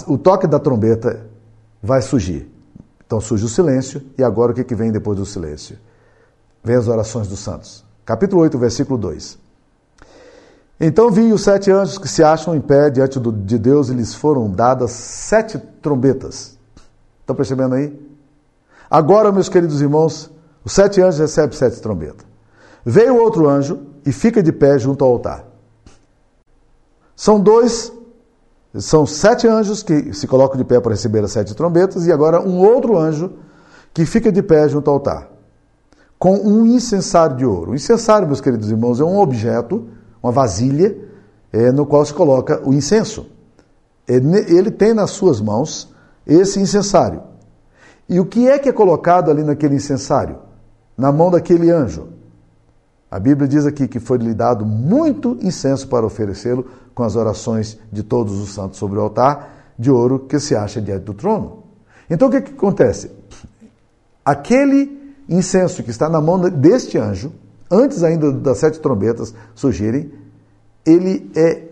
o 0.08 0.18
toque 0.18 0.48
da 0.48 0.60
trombeta 0.60 1.26
vai 1.82 2.02
surgir. 2.02 2.50
Então 3.06 3.20
surge 3.20 3.46
o 3.46 3.50
silêncio, 3.50 4.02
e 4.18 4.24
agora 4.24 4.52
o 4.52 4.56
que 4.56 4.76
vem 4.76 4.92
depois 4.92 5.18
do 5.18 5.26
silêncio? 5.26 5.78
Vem 6.64 6.76
as 6.76 6.88
orações 6.88 7.28
dos 7.28 7.40
santos. 7.40 7.84
Capítulo 8.06 8.42
8, 8.44 8.58
versículo 8.58 8.98
2. 8.98 9.38
Então 10.84 11.12
vi 11.12 11.32
os 11.32 11.44
sete 11.44 11.70
anjos 11.70 12.00
que 12.00 12.08
se 12.08 12.24
acham 12.24 12.56
em 12.56 12.60
pé 12.60 12.90
diante 12.90 13.20
de 13.20 13.60
Deus 13.60 13.90
e 13.90 13.94
lhes 13.94 14.16
foram 14.16 14.50
dadas 14.50 14.90
sete 14.90 15.60
trombetas. 15.80 16.58
Estão 17.20 17.36
percebendo 17.36 17.76
aí? 17.76 17.96
Agora, 18.90 19.32
meus 19.32 19.48
queridos 19.48 19.80
irmãos, 19.80 20.32
os 20.66 20.72
sete 20.72 21.00
anjos 21.00 21.20
recebem 21.20 21.56
sete 21.56 21.80
trombetas. 21.80 22.26
Veio 22.84 23.16
outro 23.16 23.48
anjo 23.48 23.80
e 24.04 24.12
fica 24.12 24.42
de 24.42 24.52
pé 24.52 24.80
junto 24.80 25.06
ao 25.06 25.12
altar. 25.12 25.46
São 27.16 27.40
dois, 27.40 27.94
são 28.74 29.06
sete 29.06 29.48
anjos 29.48 29.84
que 29.84 30.12
se 30.16 30.26
colocam 30.26 30.58
de 30.58 30.64
pé 30.64 30.80
para 30.80 30.94
receber 30.94 31.24
as 31.24 31.32
sete 31.32 31.54
trombetas, 31.56 32.08
e 32.08 32.12
agora 32.12 32.42
um 32.42 32.58
outro 32.58 32.98
anjo 32.98 33.34
que 33.94 34.04
fica 34.04 34.32
de 34.32 34.42
pé 34.42 34.68
junto 34.68 34.90
ao 34.90 34.96
altar, 34.96 35.30
com 36.18 36.38
um 36.38 36.66
incensário 36.66 37.38
de 37.38 37.46
ouro. 37.46 37.74
O 37.74 37.76
incensário, 37.76 38.26
meus 38.26 38.42
queridos 38.42 38.72
irmãos, 38.72 39.00
é 39.00 39.04
um 39.04 39.20
objeto 39.20 39.88
uma 40.22 40.32
vasilha 40.32 40.96
é, 41.52 41.72
no 41.72 41.86
qual 41.86 42.06
se 42.06 42.14
coloca 42.14 42.62
o 42.68 42.74
incenso. 42.74 43.28
Ele 44.08 44.72
tem 44.72 44.94
nas 44.94 45.12
suas 45.12 45.40
mãos 45.40 45.94
esse 46.26 46.60
incensário. 46.60 47.22
E 48.10 48.20
o 48.20 48.26
que 48.26 48.48
é 48.48 48.60
que 48.60 48.68
é 48.68 48.74
colocado 48.74 49.32
ali 49.32 49.44
naquele 49.44 49.76
incensário? 49.76 50.40
Na 50.98 51.12
mão 51.12 51.32
daquele 51.32 51.72
anjo. 51.72 52.10
A 53.10 53.20
Bíblia 53.20 53.48
diz 53.48 53.66
aqui 53.66 53.88
que 53.88 54.00
foi 54.00 54.18
lhe 54.18 54.34
dado 54.34 54.66
muito 54.66 55.38
incenso 55.42 55.88
para 55.88 56.06
oferecê-lo 56.06 56.66
com 56.94 57.04
as 57.04 57.16
orações 57.16 57.78
de 57.92 58.04
todos 58.04 58.40
os 58.40 58.54
santos 58.54 58.80
sobre 58.80 59.00
o 59.00 59.02
altar 59.02 59.74
de 59.78 59.90
ouro 59.90 60.20
que 60.20 60.40
se 60.40 60.56
acha 60.56 60.82
diante 60.82 61.04
do 61.04 61.14
trono. 61.14 61.64
Então 62.10 62.28
o 62.28 62.32
que, 62.32 62.42
que 62.42 62.54
acontece? 62.54 63.12
Aquele 64.24 65.16
incenso 65.28 65.84
que 65.84 65.90
está 65.90 66.08
na 66.08 66.22
mão 66.22 66.40
deste 66.40 66.98
anjo, 66.98 67.34
antes 67.72 68.04
ainda 68.04 68.32
das 68.32 68.58
sete 68.58 68.80
trombetas 68.80 69.34
surgirem, 69.56 70.12
ele 70.86 71.32
é 71.36 71.72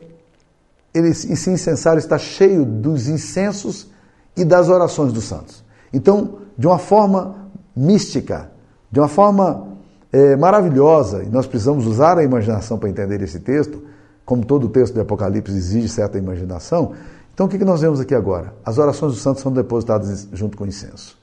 ele, 0.94 1.10
esse 1.10 1.50
incensário 1.50 2.00
está 2.00 2.18
cheio 2.18 2.66
dos 2.66 3.08
incensos 3.08 3.90
e 4.36 4.44
das 4.44 4.70
orações 4.70 5.14
dos 5.14 5.26
santos. 5.26 5.64
Então, 5.94 6.40
de 6.58 6.66
uma 6.66 6.80
forma 6.80 7.50
mística, 7.76 8.50
de 8.92 9.00
uma 9.00 9.08
forma 9.08 9.68
é, 10.12 10.36
maravilhosa, 10.36 11.24
e 11.24 11.30
nós 11.30 11.46
precisamos 11.46 11.86
usar 11.86 12.18
a 12.18 12.24
imaginação 12.24 12.78
para 12.78 12.90
entender 12.90 13.22
esse 13.22 13.40
texto, 13.40 13.84
como 14.26 14.46
todo 14.46 14.66
o 14.66 14.70
texto 14.70 14.94
do 14.94 15.02
Apocalipse 15.02 15.56
exige 15.56 15.90
certa 15.90 16.18
imaginação. 16.18 16.94
Então, 17.34 17.46
o 17.46 17.50
que 17.50 17.64
nós 17.64 17.82
vemos 17.82 18.00
aqui 18.00 18.14
agora? 18.14 18.54
As 18.66 18.78
orações 18.78 19.14
dos 19.14 19.22
santos 19.22 19.42
são 19.42 19.52
depositadas 19.52 20.28
junto 20.34 20.58
com 20.58 20.64
o 20.64 20.68
incenso. 20.68 21.19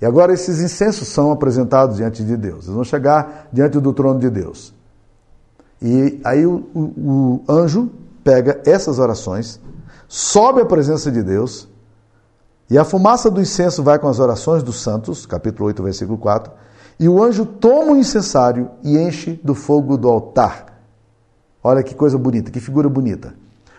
E 0.00 0.06
agora 0.06 0.32
esses 0.32 0.60
incensos 0.60 1.08
são 1.08 1.32
apresentados 1.32 1.96
diante 1.96 2.24
de 2.24 2.36
Deus. 2.36 2.64
Eles 2.64 2.74
vão 2.74 2.84
chegar 2.84 3.48
diante 3.52 3.80
do 3.80 3.92
trono 3.92 4.20
de 4.20 4.30
Deus. 4.30 4.72
E 5.82 6.20
aí 6.24 6.46
o, 6.46 6.66
o, 6.74 7.42
o 7.46 7.52
anjo 7.52 7.90
pega 8.22 8.60
essas 8.66 8.98
orações, 8.98 9.60
sobe 10.06 10.60
à 10.60 10.64
presença 10.64 11.10
de 11.10 11.22
Deus, 11.22 11.68
e 12.70 12.76
a 12.76 12.84
fumaça 12.84 13.30
do 13.30 13.40
incenso 13.40 13.82
vai 13.82 13.98
com 13.98 14.08
as 14.08 14.18
orações 14.18 14.62
dos 14.62 14.80
santos, 14.80 15.24
capítulo 15.24 15.66
8, 15.68 15.82
versículo 15.82 16.18
4, 16.18 16.52
e 17.00 17.08
o 17.08 17.22
anjo 17.22 17.46
toma 17.46 17.92
o 17.92 17.96
incensário 17.96 18.70
e 18.82 18.98
enche 18.98 19.40
do 19.42 19.54
fogo 19.54 19.96
do 19.96 20.08
altar. 20.08 20.66
Olha 21.62 21.82
que 21.82 21.94
coisa 21.94 22.18
bonita, 22.18 22.50
que 22.50 22.60
figura 22.60 22.88
bonita. 22.88 23.34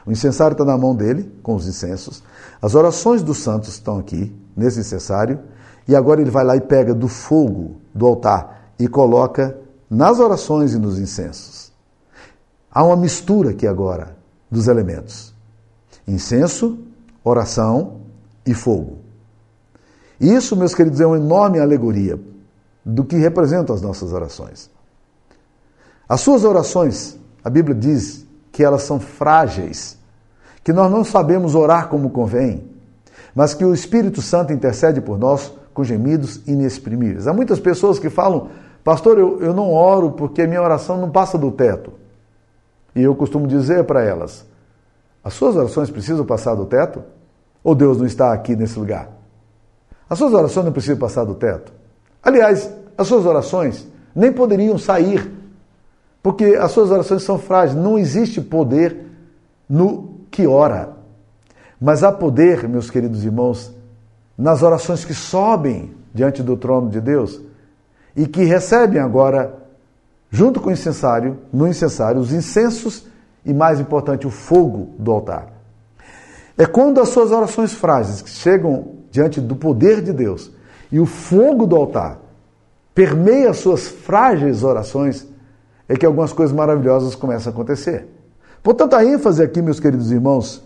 O 0.05 0.11
incensário 0.11 0.53
está 0.53 0.65
na 0.65 0.77
mão 0.77 0.95
dele, 0.95 1.31
com 1.43 1.53
os 1.53 1.67
incensos. 1.67 2.23
As 2.61 2.73
orações 2.73 3.21
dos 3.21 3.37
santos 3.37 3.69
estão 3.69 3.99
aqui, 3.99 4.35
nesse 4.55 4.79
incensário. 4.79 5.39
E 5.89 5.95
agora 5.95 6.21
ele 6.21 6.29
vai 6.29 6.43
lá 6.43 6.55
e 6.55 6.61
pega 6.61 6.93
do 6.93 7.07
fogo 7.07 7.77
do 7.95 8.05
altar 8.05 8.73
e 8.77 8.87
coloca 8.87 9.57
nas 9.89 10.19
orações 10.19 10.75
e 10.75 10.77
nos 10.77 10.99
incensos. 10.99 11.71
Há 12.71 12.83
uma 12.83 12.95
mistura 12.95 13.49
aqui 13.49 13.65
agora 13.65 14.15
dos 14.51 14.67
elementos: 14.67 15.33
incenso, 16.07 16.77
oração 17.23 18.01
e 18.45 18.53
fogo. 18.53 18.99
Isso, 20.21 20.55
meus 20.55 20.75
queridos, 20.75 21.01
é 21.01 21.07
uma 21.07 21.17
enorme 21.17 21.59
alegoria 21.59 22.19
do 22.85 23.03
que 23.03 23.15
representam 23.15 23.75
as 23.75 23.81
nossas 23.81 24.13
orações. 24.13 24.69
As 26.07 26.21
suas 26.21 26.43
orações, 26.43 27.17
a 27.43 27.49
Bíblia 27.49 27.73
diz 27.73 28.27
que 28.51 28.63
elas 28.63 28.83
são 28.83 28.99
frágeis, 28.99 29.97
que 30.63 30.71
nós 30.71 30.91
não 30.91 31.03
sabemos 31.03 31.55
orar 31.55 31.87
como 31.87 32.11
convém, 32.11 32.69
mas 33.33 33.55
que 33.55 33.65
o 33.65 33.73
Espírito 33.73 34.21
Santo 34.21 34.53
intercede 34.53 35.01
por 35.01 35.17
nós 35.17 35.57
com 35.79 35.83
gemidos 35.85 36.45
inexprimíveis. 36.45 37.25
Há 37.25 37.31
muitas 37.31 37.57
pessoas 37.57 37.97
que 37.97 38.09
falam, 38.09 38.49
pastor, 38.83 39.17
eu, 39.17 39.41
eu 39.41 39.53
não 39.53 39.71
oro 39.71 40.11
porque 40.11 40.41
a 40.41 40.47
minha 40.47 40.61
oração 40.61 40.97
não 40.97 41.09
passa 41.09 41.37
do 41.37 41.53
teto. 41.53 41.93
E 42.93 43.01
eu 43.01 43.15
costumo 43.15 43.47
dizer 43.47 43.85
para 43.85 44.03
elas, 44.03 44.45
as 45.23 45.33
suas 45.35 45.55
orações 45.55 45.89
precisam 45.89 46.25
passar 46.25 46.53
do 46.53 46.65
teto? 46.65 47.01
Ou 47.63 47.73
Deus 47.73 47.97
não 47.97 48.05
está 48.05 48.33
aqui 48.33 48.57
nesse 48.57 48.77
lugar? 48.77 49.09
As 50.09 50.17
suas 50.17 50.33
orações 50.33 50.65
não 50.65 50.73
precisam 50.73 50.97
passar 50.97 51.23
do 51.23 51.35
teto. 51.35 51.71
Aliás, 52.21 52.69
as 52.97 53.07
suas 53.07 53.25
orações 53.25 53.87
nem 54.13 54.33
poderiam 54.33 54.77
sair, 54.77 55.31
porque 56.21 56.57
as 56.59 56.73
suas 56.73 56.91
orações 56.91 57.23
são 57.23 57.39
frágeis. 57.39 57.81
Não 57.81 57.97
existe 57.97 58.41
poder 58.41 58.97
no 59.69 60.15
que 60.29 60.45
ora. 60.45 60.97
Mas 61.79 62.03
há 62.03 62.11
poder, 62.11 62.67
meus 62.67 62.91
queridos 62.91 63.23
irmãos, 63.23 63.78
nas 64.39 64.63
orações 64.63 65.03
que 65.03 65.13
sobem 65.13 65.93
diante 66.13 66.41
do 66.41 66.55
trono 66.55 66.89
de 66.89 67.01
Deus 67.01 67.41
e 68.15 68.25
que 68.25 68.45
recebem 68.45 69.01
agora, 69.01 69.53
junto 70.31 70.61
com 70.61 70.69
o 70.69 70.71
incensário, 70.71 71.39
no 71.51 71.67
incensário, 71.67 72.21
os 72.21 72.31
incensos 72.31 73.05
e, 73.45 73.53
mais 73.53 73.81
importante, 73.81 74.25
o 74.25 74.29
fogo 74.29 74.95
do 74.97 75.11
altar. 75.11 75.49
É 76.57 76.65
quando 76.65 77.01
as 77.01 77.09
suas 77.09 77.31
orações 77.31 77.73
frágeis 77.73 78.23
chegam 78.27 78.99
diante 79.11 79.41
do 79.41 79.57
poder 79.57 80.01
de 80.01 80.13
Deus 80.13 80.49
e 80.89 81.01
o 81.01 81.05
fogo 81.05 81.67
do 81.67 81.75
altar 81.75 82.19
permeia 82.95 83.49
as 83.49 83.57
suas 83.57 83.89
frágeis 83.89 84.63
orações, 84.63 85.27
é 85.87 85.97
que 85.97 86.05
algumas 86.05 86.31
coisas 86.31 86.55
maravilhosas 86.55 87.13
começam 87.13 87.51
a 87.51 87.53
acontecer. 87.53 88.07
Portanto, 88.63 88.93
a 88.93 89.03
ênfase 89.03 89.43
aqui, 89.43 89.61
meus 89.61 89.81
queridos 89.81 90.11
irmãos, 90.11 90.63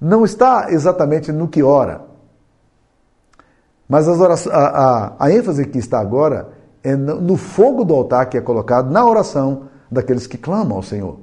não 0.00 0.24
está 0.24 0.70
exatamente 0.70 1.30
no 1.30 1.46
que 1.46 1.62
ora, 1.62 2.15
mas 3.88 4.08
orações, 4.08 4.54
a, 4.54 4.66
a, 4.66 5.12
a, 5.26 5.32
ênfase 5.32 5.64
que 5.66 5.78
está 5.78 6.00
agora 6.00 6.48
é 6.82 6.96
no, 6.96 7.36
fogo 7.36 7.84
do 7.84 7.94
altar 7.94 8.26
que 8.26 8.36
é 8.36 8.40
colocado 8.40 8.90
na 8.90 9.04
oração 9.04 9.68
daqueles 9.90 10.26
que 10.26 10.36
clamam 10.36 10.76
ao 10.76 10.82
Senhor. 10.82 11.18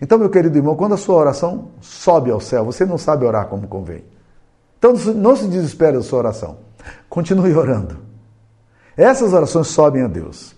Então, 0.00 0.18
meu 0.18 0.30
querido 0.30 0.56
irmão, 0.56 0.76
quando 0.76 0.94
a 0.94 0.96
sua 0.96 1.16
oração 1.16 1.68
sobe 1.80 2.30
ao 2.30 2.40
céu, 2.40 2.64
você 2.64 2.84
não 2.84 2.98
sabe 2.98 3.24
orar 3.24 3.46
como 3.46 3.66
convém. 3.66 4.04
Então, 4.78 4.92
não 5.14 5.34
se 5.34 5.48
desespere 5.48 5.96
da 5.96 6.02
sua 6.02 6.20
oração. 6.20 6.58
Continue 7.08 7.54
orando. 7.56 7.96
Essas 8.96 9.32
orações 9.32 9.68
sobem 9.68 10.02
a 10.02 10.08
Deus. 10.08 10.54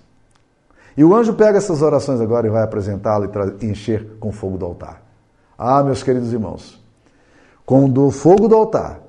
E 0.96 1.04
o 1.04 1.14
anjo 1.14 1.32
pega 1.34 1.58
essas 1.58 1.80
orações 1.80 2.20
agora 2.20 2.46
e 2.46 2.50
vai 2.50 2.62
apresentá-la 2.62 3.26
e 3.60 3.66
encher 3.66 4.18
com 4.18 4.32
fogo 4.32 4.58
do 4.58 4.66
altar. 4.66 5.02
Ah, 5.56 5.82
meus 5.82 6.02
queridos 6.02 6.32
irmãos, 6.32 6.82
quando 7.64 8.06
o 8.06 8.10
fogo 8.10 8.48
do 8.48 8.56
altar 8.56 9.00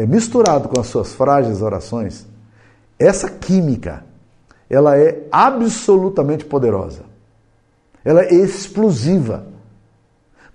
é 0.00 0.06
misturado 0.06 0.66
com 0.66 0.80
as 0.80 0.86
suas 0.86 1.12
frágeis 1.12 1.60
orações, 1.60 2.26
essa 2.98 3.28
química, 3.28 4.02
ela 4.68 4.96
é 4.96 5.26
absolutamente 5.30 6.42
poderosa. 6.42 7.02
Ela 8.02 8.22
é 8.22 8.32
explosiva. 8.32 9.44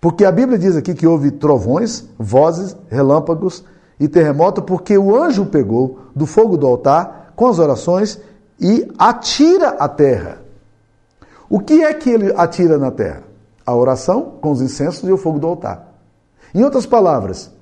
Porque 0.01 0.25
a 0.25 0.31
Bíblia 0.31 0.57
diz 0.57 0.75
aqui 0.75 0.95
que 0.95 1.05
houve 1.05 1.29
trovões, 1.29 2.05
vozes, 2.17 2.75
relâmpagos 2.89 3.63
e 3.99 4.07
terremoto, 4.07 4.63
porque 4.63 4.97
o 4.97 5.15
anjo 5.15 5.45
pegou 5.45 5.99
do 6.15 6.25
fogo 6.25 6.57
do 6.57 6.65
altar 6.65 7.33
com 7.35 7.45
as 7.45 7.59
orações 7.59 8.19
e 8.59 8.91
atira 8.97 9.69
a 9.77 9.87
terra. 9.87 10.39
O 11.47 11.59
que 11.59 11.83
é 11.83 11.93
que 11.93 12.09
ele 12.09 12.33
atira 12.35 12.79
na 12.79 12.89
terra? 12.89 13.21
A 13.63 13.75
oração 13.75 14.37
com 14.41 14.49
os 14.49 14.59
incensos 14.59 15.07
e 15.07 15.11
o 15.11 15.17
fogo 15.17 15.37
do 15.37 15.45
altar. 15.45 15.93
Em 16.51 16.63
outras 16.63 16.87
palavras, 16.87 17.53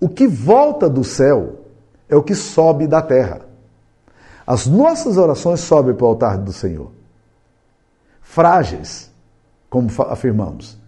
o 0.00 0.08
que 0.08 0.26
volta 0.26 0.88
do 0.88 1.04
céu 1.04 1.60
é 2.08 2.16
o 2.16 2.22
que 2.22 2.34
sobe 2.34 2.86
da 2.86 3.00
terra. 3.00 3.40
As 4.46 4.66
nossas 4.66 5.16
orações 5.16 5.60
sobem 5.60 5.94
para 5.94 6.04
o 6.04 6.08
altar 6.08 6.38
do 6.38 6.52
Senhor. 6.52 6.90
Frágeis, 8.20 9.10
como 9.70 9.88
afirmamos. 10.08 10.78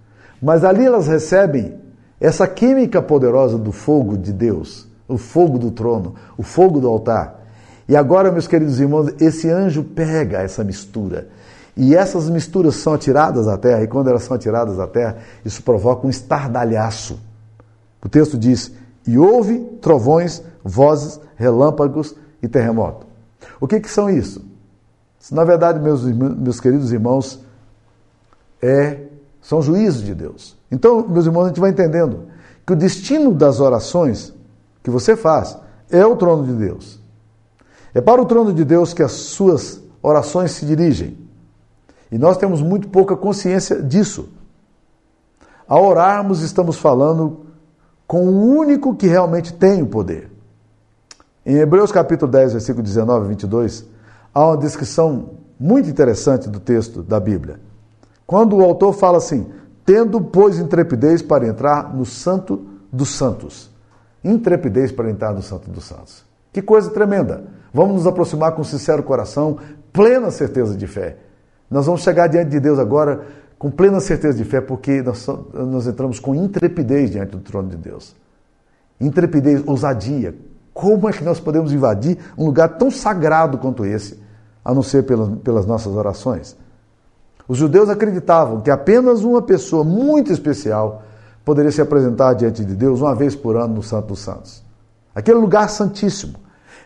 Mas 0.42 0.64
ali 0.64 0.84
elas 0.84 1.06
recebem 1.06 1.80
essa 2.20 2.46
química 2.46 3.00
poderosa 3.00 3.58
do 3.58 3.72
fogo 3.72 4.16
de 4.16 4.32
Deus, 4.32 4.86
o 5.08 5.16
fogo 5.16 5.58
do 5.58 5.70
trono, 5.70 6.14
o 6.36 6.42
fogo 6.42 6.80
do 6.80 6.88
altar. 6.88 7.46
E 7.88 7.96
agora, 7.96 8.32
meus 8.32 8.46
queridos 8.46 8.80
irmãos, 8.80 9.14
esse 9.20 9.48
anjo 9.48 9.82
pega 9.84 10.38
essa 10.38 10.64
mistura. 10.64 11.28
E 11.76 11.94
essas 11.94 12.28
misturas 12.30 12.76
são 12.76 12.94
atiradas 12.94 13.46
à 13.46 13.56
terra, 13.56 13.82
e 13.82 13.86
quando 13.86 14.08
elas 14.08 14.22
são 14.22 14.34
atiradas 14.34 14.80
à 14.80 14.86
terra, 14.86 15.18
isso 15.44 15.62
provoca 15.62 16.06
um 16.06 16.10
estardalhaço. 16.10 17.20
O 18.02 18.08
texto 18.08 18.38
diz: 18.38 18.72
E 19.06 19.18
houve 19.18 19.60
trovões, 19.80 20.42
vozes, 20.64 21.20
relâmpagos 21.36 22.14
e 22.42 22.48
terremoto. 22.48 23.06
O 23.60 23.66
que, 23.66 23.80
que 23.80 23.90
são 23.90 24.10
isso? 24.10 24.44
Na 25.30 25.44
verdade, 25.44 25.80
meus, 25.80 26.04
meus 26.04 26.60
queridos 26.60 26.92
irmãos, 26.92 27.40
é, 28.60 29.00
são 29.40 29.62
juízos 29.62 30.02
de 30.02 30.14
Deus. 30.14 30.56
Então, 30.70 31.06
meus 31.06 31.26
irmãos, 31.26 31.44
a 31.44 31.48
gente 31.48 31.60
vai 31.60 31.70
entendendo 31.70 32.26
que 32.66 32.72
o 32.72 32.76
destino 32.76 33.32
das 33.32 33.60
orações 33.60 34.34
que 34.82 34.90
você 34.90 35.16
faz 35.16 35.56
é 35.90 36.04
o 36.04 36.16
trono 36.16 36.44
de 36.44 36.52
Deus. 36.52 37.00
É 37.94 38.00
para 38.00 38.20
o 38.20 38.26
trono 38.26 38.52
de 38.52 38.64
Deus 38.64 38.92
que 38.92 39.02
as 39.02 39.12
suas 39.12 39.80
orações 40.02 40.50
se 40.52 40.66
dirigem. 40.66 41.16
E 42.10 42.18
nós 42.18 42.36
temos 42.36 42.60
muito 42.60 42.88
pouca 42.88 43.16
consciência 43.16 43.82
disso. 43.82 44.28
Ao 45.66 45.84
orarmos, 45.84 46.42
estamos 46.42 46.76
falando 46.76 47.45
com 48.06 48.26
o 48.26 48.56
único 48.56 48.94
que 48.94 49.06
realmente 49.06 49.52
tem 49.52 49.82
o 49.82 49.86
poder. 49.86 50.30
Em 51.44 51.56
Hebreus 51.56 51.92
capítulo 51.92 52.30
10, 52.30 52.52
versículo 52.52 52.82
19 52.82 53.26
e 53.26 53.28
22, 53.30 53.84
há 54.32 54.46
uma 54.46 54.56
descrição 54.56 55.30
muito 55.58 55.88
interessante 55.88 56.48
do 56.48 56.60
texto 56.60 57.02
da 57.02 57.18
Bíblia. 57.18 57.60
Quando 58.26 58.56
o 58.56 58.62
autor 58.62 58.92
fala 58.92 59.18
assim: 59.18 59.46
tendo, 59.84 60.20
pois, 60.20 60.58
intrepidez 60.58 61.22
para 61.22 61.46
entrar 61.46 61.94
no 61.94 62.04
Santo 62.04 62.66
dos 62.92 63.10
Santos. 63.10 63.70
Intrepidez 64.24 64.90
para 64.90 65.08
entrar 65.08 65.32
no 65.32 65.42
Santo 65.42 65.70
dos 65.70 65.84
Santos. 65.84 66.24
Que 66.52 66.60
coisa 66.60 66.90
tremenda! 66.90 67.44
Vamos 67.72 67.96
nos 67.96 68.06
aproximar 68.06 68.52
com 68.52 68.64
sincero 68.64 69.02
coração, 69.02 69.58
plena 69.92 70.30
certeza 70.30 70.76
de 70.76 70.86
fé. 70.86 71.18
Nós 71.70 71.86
vamos 71.86 72.02
chegar 72.02 72.26
diante 72.26 72.50
de 72.50 72.60
Deus 72.60 72.78
agora 72.78 73.26
com 73.58 73.70
plena 73.70 74.00
certeza 74.00 74.36
de 74.36 74.44
fé, 74.44 74.60
porque 74.60 75.02
nós, 75.02 75.26
nós 75.54 75.86
entramos 75.86 76.20
com 76.20 76.34
intrepidez 76.34 77.10
diante 77.10 77.30
do 77.30 77.40
trono 77.40 77.68
de 77.68 77.76
Deus. 77.76 78.14
Intrepidez, 79.00 79.62
ousadia. 79.66 80.34
Como 80.74 81.08
é 81.08 81.12
que 81.12 81.24
nós 81.24 81.40
podemos 81.40 81.72
invadir 81.72 82.18
um 82.36 82.44
lugar 82.46 82.76
tão 82.76 82.90
sagrado 82.90 83.56
quanto 83.56 83.84
esse, 83.84 84.20
a 84.64 84.74
não 84.74 84.82
ser 84.82 85.04
pelas, 85.04 85.28
pelas 85.38 85.66
nossas 85.66 85.94
orações? 85.94 86.56
Os 87.48 87.56
judeus 87.56 87.88
acreditavam 87.88 88.60
que 88.60 88.70
apenas 88.70 89.22
uma 89.22 89.40
pessoa 89.40 89.84
muito 89.84 90.32
especial 90.32 91.02
poderia 91.44 91.70
se 91.70 91.80
apresentar 91.80 92.34
diante 92.34 92.64
de 92.64 92.74
Deus 92.74 93.00
uma 93.00 93.14
vez 93.14 93.34
por 93.34 93.56
ano 93.56 93.74
no 93.74 93.82
Santo 93.82 94.08
dos 94.08 94.18
Santos. 94.18 94.62
Aquele 95.14 95.38
lugar 95.38 95.70
santíssimo 95.70 96.34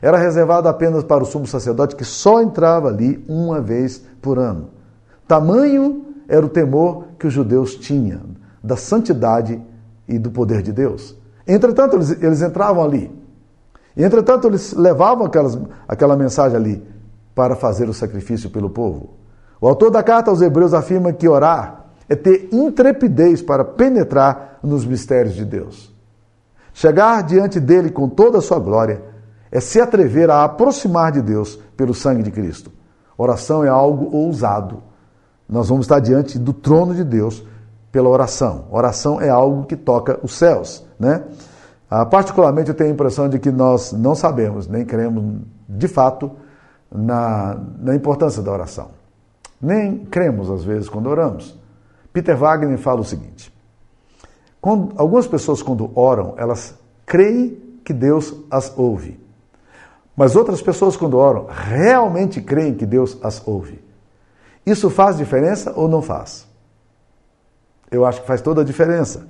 era 0.03 0.19
reservado 0.19 0.69
apenas 0.69 1.03
para 1.03 1.23
o 1.23 1.27
sumo 1.27 1.47
sacerdote 1.47 1.97
que 1.97 2.05
só 2.05 2.41
entrava 2.41 2.89
ali 2.89 3.25
uma 3.27 3.61
vez 3.61 4.03
por 4.21 4.39
ano. 4.39 4.69
Tamanho 5.27 6.10
era 6.31 6.47
o 6.47 6.49
temor 6.49 7.09
que 7.19 7.27
os 7.27 7.33
judeus 7.33 7.75
tinham 7.75 8.21
da 8.63 8.77
santidade 8.77 9.61
e 10.09 10.19
do 10.19 10.31
poder 10.31 10.63
de 10.63 10.73
Deus. 10.73 11.17
Entretanto, 11.47 11.97
eles, 11.97 12.11
eles 12.23 12.41
entravam 12.41 12.85
ali. 12.85 13.11
Entretanto, 13.97 14.47
eles 14.47 14.73
levavam 14.73 15.27
aquelas, 15.27 15.59
aquela 15.89 16.17
mensagem 16.17 16.57
ali 16.57 16.87
para 17.35 17.57
fazer 17.57 17.89
o 17.89 17.95
sacrifício 17.95 18.49
pelo 18.49 18.71
povo. 18.71 19.15
O 19.61 19.67
autor 19.67 19.91
da 19.91 20.03
carta 20.03 20.31
aos 20.31 20.41
Hebreus 20.41 20.73
afirma 20.73 21.13
que 21.13 21.29
orar 21.29 21.87
é 22.09 22.15
ter 22.15 22.49
intrepidez 22.53 23.43
para 23.43 23.65
penetrar 23.65 24.59
nos 24.63 24.87
mistérios 24.87 25.35
de 25.35 25.45
Deus. 25.45 25.95
Chegar 26.73 27.23
diante 27.23 27.59
dele 27.59 27.91
com 27.91 28.09
toda 28.09 28.39
a 28.39 28.43
sua 28.43 28.59
glória 28.59 29.03
é 29.51 29.61
se 29.61 29.81
atrever 29.81 30.31
a 30.31 30.45
aproximar 30.45 31.11
de 31.13 31.21
Deus 31.21 31.57
pelo 31.77 31.93
sangue 31.93 32.23
de 32.23 32.31
Cristo. 32.31 32.71
Oração 33.19 33.65
é 33.65 33.69
algo 33.69 34.17
ousado. 34.17 34.83
Nós 35.51 35.69
vamos 35.69 35.85
estar 35.85 35.99
diante 35.99 36.39
do 36.39 36.53
trono 36.53 36.95
de 36.95 37.03
Deus 37.03 37.45
pela 37.91 38.09
oração. 38.09 38.67
Oração 38.71 39.21
é 39.21 39.29
algo 39.29 39.65
que 39.65 39.77
toca 39.77 40.21
os 40.23 40.35
céus, 40.35 40.87
né? 40.99 41.25
Ah, 41.91 42.07
particularmente 42.07 42.69
eu 42.69 42.75
tenho 42.75 42.91
a 42.91 42.93
impressão 42.93 43.29
de 43.29 43.39
que 43.41 43.51
nós 43.51 43.93
não 43.93 44.15
sabemos, 44.15 44.69
nem 44.69 44.85
cremos 44.85 45.41
de 45.69 45.89
fato 45.89 46.31
na, 46.91 47.61
na 47.81 47.97
importância 47.97 48.41
da 48.41 48.53
oração. 48.53 48.91
Nem 49.61 50.05
cremos 50.05 50.49
às 50.49 50.63
vezes 50.63 50.89
quando 50.89 51.09
oramos. 51.09 51.59
Peter 52.13 52.37
Wagner 52.37 52.79
fala 52.79 53.01
o 53.01 53.05
seguinte: 53.05 53.53
quando, 54.61 54.93
algumas 54.97 55.27
pessoas 55.27 55.63
quando 55.63 55.91
oram, 55.99 56.35
elas 56.37 56.75
creem 57.05 57.59
que 57.85 57.93
Deus 57.93 58.33
as 58.49 58.73
ouve. 58.79 59.19
Mas 60.17 60.37
outras 60.37 60.61
pessoas, 60.61 60.97
quando 60.97 61.17
oram, 61.17 61.47
realmente 61.49 62.41
creem 62.41 62.75
que 62.75 62.85
Deus 62.85 63.19
as 63.23 63.43
ouve. 63.47 63.83
Isso 64.65 64.91
faz 64.91 65.17
diferença 65.17 65.73
ou 65.75 65.89
não 65.89 66.03
faz? 66.03 66.47
Eu 67.91 68.05
acho 68.05 68.21
que 68.21 68.27
faz 68.27 68.41
toda 68.41 68.61
a 68.61 68.65
diferença. 68.65 69.27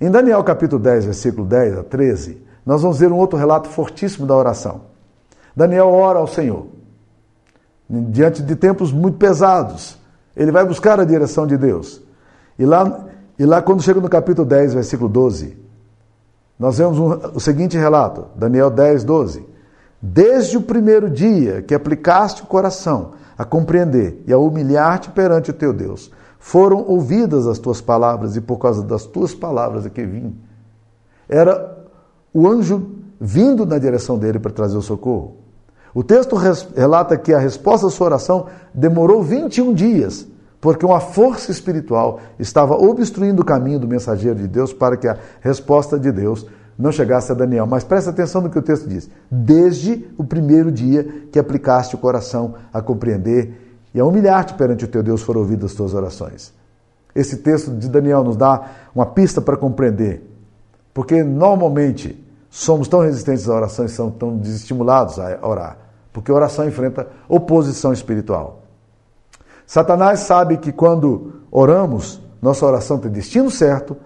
Em 0.00 0.10
Daniel 0.10 0.42
capítulo 0.44 0.82
10, 0.82 1.06
versículo 1.06 1.46
10 1.46 1.78
a 1.78 1.82
13, 1.82 2.42
nós 2.64 2.82
vamos 2.82 2.98
ver 2.98 3.10
um 3.10 3.16
outro 3.16 3.38
relato 3.38 3.68
fortíssimo 3.68 4.26
da 4.26 4.36
oração. 4.36 4.82
Daniel 5.54 5.88
ora 5.88 6.18
ao 6.18 6.26
Senhor. 6.26 6.66
Diante 7.88 8.42
de 8.42 8.56
tempos 8.56 8.92
muito 8.92 9.16
pesados, 9.16 9.98
ele 10.36 10.50
vai 10.50 10.64
buscar 10.64 11.00
a 11.00 11.04
direção 11.04 11.46
de 11.46 11.56
Deus. 11.56 12.02
E 12.58 12.66
lá, 12.66 13.06
e 13.38 13.46
lá 13.46 13.62
quando 13.62 13.82
chega 13.82 14.00
no 14.00 14.08
capítulo 14.08 14.46
10, 14.46 14.74
versículo 14.74 15.08
12, 15.08 15.56
nós 16.58 16.78
vemos 16.78 16.98
um, 16.98 17.10
o 17.34 17.40
seguinte 17.40 17.76
relato, 17.76 18.26
Daniel 18.34 18.70
10, 18.70 19.04
12. 19.04 19.46
Desde 20.02 20.58
o 20.58 20.62
primeiro 20.62 21.08
dia 21.08 21.62
que 21.62 21.74
aplicaste 21.74 22.42
o 22.42 22.46
coração 22.46 23.12
a 23.36 23.44
compreender 23.44 24.22
e 24.26 24.32
a 24.32 24.38
humilhar-te 24.38 25.10
perante 25.10 25.50
o 25.50 25.54
teu 25.54 25.72
Deus, 25.72 26.10
foram 26.38 26.84
ouvidas 26.86 27.46
as 27.46 27.58
tuas 27.58 27.80
palavras 27.80 28.36
e 28.36 28.40
por 28.40 28.58
causa 28.58 28.82
das 28.82 29.04
tuas 29.04 29.34
palavras 29.34 29.84
é 29.84 29.90
que 29.90 30.04
vim. 30.04 30.38
Era 31.28 31.76
o 32.32 32.46
anjo 32.46 32.90
vindo 33.20 33.66
na 33.66 33.78
direção 33.78 34.18
dele 34.18 34.38
para 34.38 34.52
trazer 34.52 34.76
o 34.76 34.82
socorro. 34.82 35.36
O 35.94 36.04
texto 36.04 36.36
relata 36.36 37.16
que 37.16 37.32
a 37.32 37.38
resposta 37.38 37.86
à 37.86 37.90
sua 37.90 38.06
oração 38.06 38.46
demorou 38.74 39.22
21 39.22 39.72
dias, 39.72 40.26
porque 40.60 40.84
uma 40.84 41.00
força 41.00 41.50
espiritual 41.50 42.20
estava 42.38 42.74
obstruindo 42.74 43.42
o 43.42 43.44
caminho 43.44 43.80
do 43.80 43.88
mensageiro 43.88 44.38
de 44.38 44.46
Deus 44.46 44.72
para 44.72 44.96
que 44.96 45.08
a 45.08 45.16
resposta 45.40 45.98
de 45.98 46.12
Deus 46.12 46.46
não 46.78 46.92
chegasse 46.92 47.32
a 47.32 47.34
Daniel. 47.34 47.66
Mas 47.66 47.84
presta 47.84 48.10
atenção 48.10 48.42
no 48.42 48.50
que 48.50 48.58
o 48.58 48.62
texto 48.62 48.88
diz. 48.88 49.08
Desde 49.30 50.08
o 50.18 50.24
primeiro 50.24 50.70
dia 50.70 51.04
que 51.32 51.38
aplicaste 51.38 51.94
o 51.94 51.98
coração 51.98 52.54
a 52.72 52.82
compreender 52.82 53.80
e 53.94 54.00
a 54.00 54.04
humilhar-te 54.04 54.54
perante 54.54 54.84
o 54.84 54.88
teu 54.88 55.02
Deus 55.02 55.22
foram 55.22 55.40
ouvidas 55.40 55.70
as 55.70 55.76
tuas 55.76 55.94
orações. 55.94 56.52
Esse 57.14 57.38
texto 57.38 57.70
de 57.70 57.88
Daniel 57.88 58.22
nos 58.22 58.36
dá 58.36 58.70
uma 58.94 59.06
pista 59.06 59.40
para 59.40 59.56
compreender. 59.56 60.22
Porque 60.92 61.22
normalmente 61.22 62.22
somos 62.50 62.88
tão 62.88 63.00
resistentes 63.00 63.48
à 63.48 63.54
oração 63.54 63.86
e 63.86 63.88
somos 63.88 64.16
tão 64.16 64.36
desestimulados 64.36 65.18
a 65.18 65.38
orar. 65.42 65.78
Porque 66.12 66.30
a 66.30 66.34
oração 66.34 66.66
enfrenta 66.66 67.06
oposição 67.28 67.92
espiritual. 67.92 68.62
Satanás 69.66 70.20
sabe 70.20 70.58
que 70.58 70.72
quando 70.72 71.42
oramos, 71.50 72.20
nossa 72.40 72.64
oração 72.64 72.98
tem 72.98 73.10
destino 73.10 73.50
certo, 73.50 73.96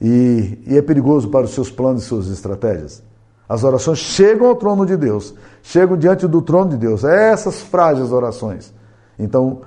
e, 0.00 0.58
e 0.66 0.76
é 0.76 0.82
perigoso 0.82 1.28
para 1.28 1.44
os 1.44 1.52
seus 1.52 1.70
planos 1.70 2.02
e 2.02 2.06
suas 2.06 2.28
estratégias. 2.28 3.02
As 3.48 3.64
orações 3.64 3.98
chegam 3.98 4.46
ao 4.46 4.56
trono 4.56 4.84
de 4.84 4.96
Deus, 4.96 5.34
chegam 5.62 5.96
diante 5.96 6.26
do 6.26 6.42
trono 6.42 6.70
de 6.70 6.76
Deus. 6.76 7.02
É 7.02 7.30
essas 7.30 7.60
frágeis 7.60 8.12
orações. 8.12 8.72
Então, 9.18 9.62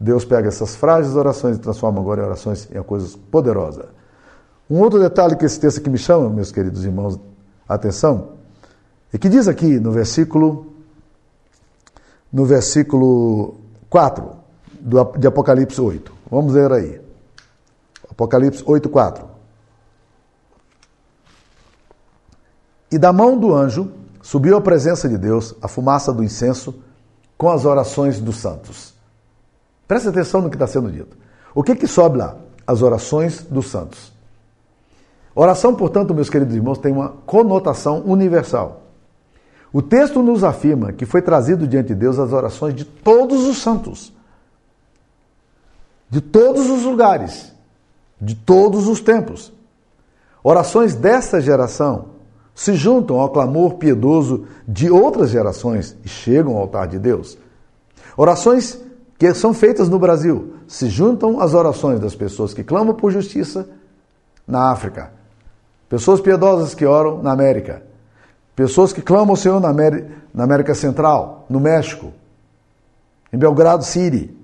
Deus 0.00 0.24
pega 0.24 0.48
essas 0.48 0.74
frágeis 0.74 1.14
orações 1.14 1.56
e 1.56 1.60
transforma 1.60 2.00
agora 2.00 2.22
em 2.22 2.24
orações 2.24 2.68
em 2.74 2.82
coisas 2.82 3.14
poderosas. 3.14 3.86
Um 4.68 4.80
outro 4.80 4.98
detalhe 4.98 5.36
que 5.36 5.44
esse 5.44 5.60
texto 5.60 5.78
aqui 5.78 5.90
me 5.90 5.98
chama, 5.98 6.30
meus 6.30 6.50
queridos 6.50 6.84
irmãos, 6.84 7.20
atenção, 7.68 8.30
é 9.12 9.18
que 9.18 9.28
diz 9.28 9.46
aqui 9.46 9.78
no 9.78 9.92
versículo 9.92 10.68
no 12.32 12.46
versículo 12.46 13.56
4 13.90 14.30
de 15.18 15.26
Apocalipse 15.26 15.78
8. 15.78 16.12
Vamos 16.30 16.54
ler 16.54 16.72
aí. 16.72 17.00
Apocalipse 18.10 18.62
8, 18.66 18.88
4. 18.88 19.31
E 22.92 22.98
da 22.98 23.10
mão 23.10 23.38
do 23.38 23.54
anjo 23.54 23.90
subiu 24.20 24.54
à 24.54 24.60
presença 24.60 25.08
de 25.08 25.16
Deus 25.16 25.54
a 25.62 25.66
fumaça 25.66 26.12
do 26.12 26.22
incenso 26.22 26.74
com 27.38 27.50
as 27.50 27.64
orações 27.64 28.20
dos 28.20 28.36
santos. 28.36 28.92
Presta 29.88 30.10
atenção 30.10 30.42
no 30.42 30.50
que 30.50 30.56
está 30.56 30.66
sendo 30.66 30.92
dito. 30.92 31.16
O 31.54 31.62
que, 31.62 31.74
que 31.74 31.86
sobe 31.86 32.18
lá? 32.18 32.36
As 32.66 32.82
orações 32.82 33.42
dos 33.42 33.70
santos. 33.70 34.12
Oração, 35.34 35.74
portanto, 35.74 36.14
meus 36.14 36.28
queridos 36.28 36.54
irmãos, 36.54 36.76
tem 36.76 36.92
uma 36.92 37.08
conotação 37.24 38.02
universal. 38.04 38.82
O 39.72 39.80
texto 39.80 40.22
nos 40.22 40.44
afirma 40.44 40.92
que 40.92 41.06
foi 41.06 41.22
trazido 41.22 41.66
diante 41.66 41.88
de 41.88 41.94
Deus 41.94 42.18
as 42.18 42.30
orações 42.30 42.74
de 42.74 42.84
todos 42.84 43.44
os 43.44 43.62
santos, 43.62 44.12
de 46.10 46.20
todos 46.20 46.68
os 46.68 46.82
lugares, 46.82 47.52
de 48.20 48.34
todos 48.34 48.86
os 48.86 49.00
tempos. 49.00 49.50
Orações 50.44 50.94
desta 50.94 51.40
geração 51.40 52.12
se 52.54 52.74
juntam 52.74 53.18
ao 53.18 53.30
clamor 53.30 53.74
piedoso 53.74 54.44
de 54.66 54.90
outras 54.90 55.30
gerações 55.30 55.96
e 56.04 56.08
chegam 56.08 56.52
ao 56.54 56.62
altar 56.62 56.86
de 56.86 56.98
Deus. 56.98 57.38
Orações 58.16 58.78
que 59.18 59.32
são 59.34 59.54
feitas 59.54 59.88
no 59.88 59.98
Brasil 59.98 60.54
se 60.66 60.88
juntam 60.88 61.40
às 61.40 61.54
orações 61.54 62.00
das 62.00 62.14
pessoas 62.14 62.52
que 62.52 62.64
clamam 62.64 62.94
por 62.94 63.10
justiça 63.10 63.68
na 64.46 64.70
África, 64.70 65.12
pessoas 65.88 66.20
piedosas 66.20 66.74
que 66.74 66.84
oram 66.84 67.22
na 67.22 67.32
América, 67.32 67.82
pessoas 68.54 68.92
que 68.92 69.00
clamam 69.00 69.30
ao 69.30 69.36
Senhor 69.36 69.60
na 69.60 69.68
América, 70.44 70.74
Central, 70.74 71.46
no 71.48 71.60
México, 71.60 72.12
em 73.32 73.38
Belgrado 73.38 73.84
City. 73.84 74.34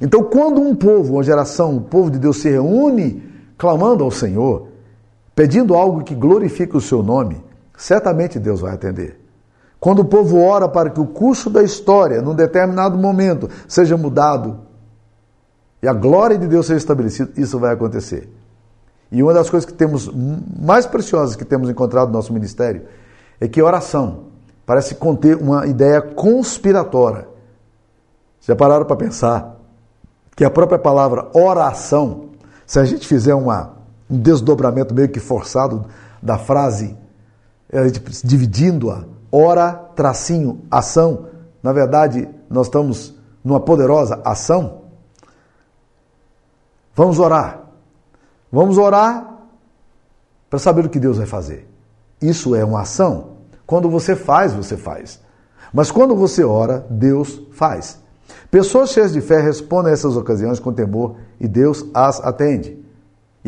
Então, 0.00 0.22
quando 0.22 0.60
um 0.60 0.74
povo, 0.74 1.14
uma 1.14 1.22
geração, 1.22 1.76
o 1.76 1.80
povo 1.80 2.10
de 2.10 2.18
Deus 2.18 2.38
se 2.38 2.50
reúne 2.50 3.22
clamando 3.56 4.04
ao 4.04 4.10
Senhor, 4.10 4.67
pedindo 5.38 5.76
algo 5.76 6.02
que 6.02 6.16
glorifique 6.16 6.76
o 6.76 6.80
seu 6.80 7.00
nome, 7.00 7.40
certamente 7.76 8.40
Deus 8.40 8.60
vai 8.60 8.74
atender. 8.74 9.20
Quando 9.78 10.00
o 10.00 10.04
povo 10.04 10.42
ora 10.42 10.68
para 10.68 10.90
que 10.90 10.98
o 10.98 11.06
curso 11.06 11.48
da 11.48 11.62
história, 11.62 12.20
num 12.20 12.34
determinado 12.34 12.98
momento, 12.98 13.48
seja 13.68 13.96
mudado 13.96 14.58
e 15.80 15.86
a 15.86 15.92
glória 15.92 16.36
de 16.36 16.48
Deus 16.48 16.66
seja 16.66 16.78
estabelecida, 16.78 17.30
isso 17.36 17.56
vai 17.56 17.72
acontecer. 17.72 18.28
E 19.12 19.22
uma 19.22 19.32
das 19.32 19.48
coisas 19.48 19.64
que 19.64 19.72
temos 19.72 20.10
mais 20.60 20.86
preciosas 20.86 21.36
que 21.36 21.44
temos 21.44 21.70
encontrado 21.70 22.08
no 22.08 22.14
nosso 22.14 22.32
ministério 22.32 22.82
é 23.40 23.46
que 23.46 23.62
oração 23.62 24.24
parece 24.66 24.96
conter 24.96 25.36
uma 25.36 25.68
ideia 25.68 26.02
conspiratória. 26.02 27.28
Já 28.40 28.56
pararam 28.56 28.86
para 28.86 28.96
pensar 28.96 29.56
que 30.34 30.44
a 30.44 30.50
própria 30.50 30.80
palavra 30.80 31.28
oração, 31.32 32.30
se 32.66 32.80
a 32.80 32.84
gente 32.84 33.06
fizer 33.06 33.36
uma 33.36 33.77
um 34.10 34.18
desdobramento 34.18 34.94
meio 34.94 35.08
que 35.08 35.20
forçado 35.20 35.86
da 36.22 36.38
frase, 36.38 36.96
gente 37.72 38.26
dividindo-a, 38.26 39.04
ora, 39.30 39.72
tracinho, 39.94 40.62
ação. 40.70 41.26
Na 41.62 41.72
verdade, 41.72 42.28
nós 42.48 42.66
estamos 42.66 43.14
numa 43.44 43.60
poderosa 43.60 44.20
ação. 44.24 44.82
Vamos 46.94 47.18
orar. 47.18 47.60
Vamos 48.50 48.78
orar 48.78 49.38
para 50.48 50.58
saber 50.58 50.86
o 50.86 50.88
que 50.88 50.98
Deus 50.98 51.18
vai 51.18 51.26
fazer. 51.26 51.68
Isso 52.20 52.54
é 52.54 52.64
uma 52.64 52.80
ação. 52.80 53.38
Quando 53.66 53.90
você 53.90 54.16
faz, 54.16 54.52
você 54.52 54.76
faz. 54.76 55.20
Mas 55.72 55.90
quando 55.90 56.16
você 56.16 56.42
ora, 56.42 56.86
Deus 56.88 57.42
faz. 57.52 58.00
Pessoas 58.50 58.90
cheias 58.90 59.12
de 59.12 59.20
fé 59.20 59.40
respondem 59.40 59.90
a 59.90 59.92
essas 59.92 60.16
ocasiões 60.16 60.58
com 60.58 60.72
temor 60.72 61.16
e 61.38 61.46
Deus 61.46 61.84
as 61.92 62.20
atende. 62.20 62.78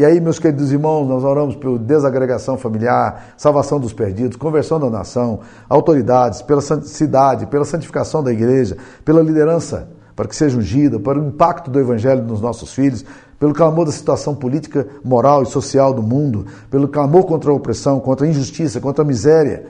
E 0.00 0.04
aí, 0.06 0.18
meus 0.18 0.38
queridos 0.38 0.72
irmãos, 0.72 1.06
nós 1.06 1.22
oramos 1.24 1.54
por 1.54 1.78
desagregação 1.78 2.56
familiar, 2.56 3.34
salvação 3.36 3.78
dos 3.78 3.92
perdidos, 3.92 4.34
conversão 4.34 4.80
da 4.80 4.88
nação, 4.88 5.40
autoridades, 5.68 6.40
pela 6.40 6.62
cidade, 6.62 7.44
pela 7.44 7.66
santificação 7.66 8.22
da 8.22 8.32
igreja, 8.32 8.78
pela 9.04 9.20
liderança, 9.20 9.90
para 10.16 10.26
que 10.26 10.34
seja 10.34 10.56
ungida, 10.56 10.98
para 10.98 11.20
o 11.20 11.26
impacto 11.26 11.70
do 11.70 11.78
evangelho 11.78 12.24
nos 12.24 12.40
nossos 12.40 12.72
filhos, 12.72 13.04
pelo 13.38 13.52
clamor 13.52 13.84
da 13.84 13.92
situação 13.92 14.34
política, 14.34 14.86
moral 15.04 15.42
e 15.42 15.46
social 15.46 15.92
do 15.92 16.02
mundo, 16.02 16.46
pelo 16.70 16.88
clamor 16.88 17.24
contra 17.24 17.50
a 17.50 17.54
opressão, 17.54 18.00
contra 18.00 18.26
a 18.26 18.30
injustiça, 18.30 18.80
contra 18.80 19.04
a 19.04 19.06
miséria. 19.06 19.66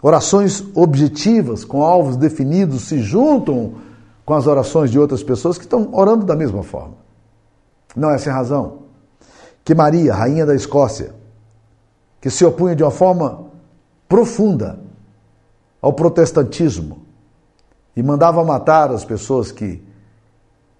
Orações 0.00 0.64
objetivas, 0.72 1.64
com 1.64 1.82
alvos 1.82 2.16
definidos, 2.16 2.82
se 2.82 3.00
juntam 3.00 3.72
com 4.24 4.34
as 4.34 4.46
orações 4.46 4.88
de 4.88 5.00
outras 5.00 5.24
pessoas 5.24 5.58
que 5.58 5.64
estão 5.64 5.88
orando 5.90 6.24
da 6.24 6.36
mesma 6.36 6.62
forma. 6.62 6.94
Não 7.96 8.12
é 8.12 8.18
sem 8.18 8.32
razão 8.32 8.86
que 9.68 9.74
Maria, 9.74 10.14
rainha 10.14 10.46
da 10.46 10.54
Escócia, 10.54 11.14
que 12.22 12.30
se 12.30 12.42
opunha 12.42 12.74
de 12.74 12.82
uma 12.82 12.90
forma 12.90 13.50
profunda 14.08 14.78
ao 15.78 15.92
protestantismo 15.92 17.02
e 17.94 18.02
mandava 18.02 18.42
matar 18.42 18.90
as 18.90 19.04
pessoas 19.04 19.52
que, 19.52 19.86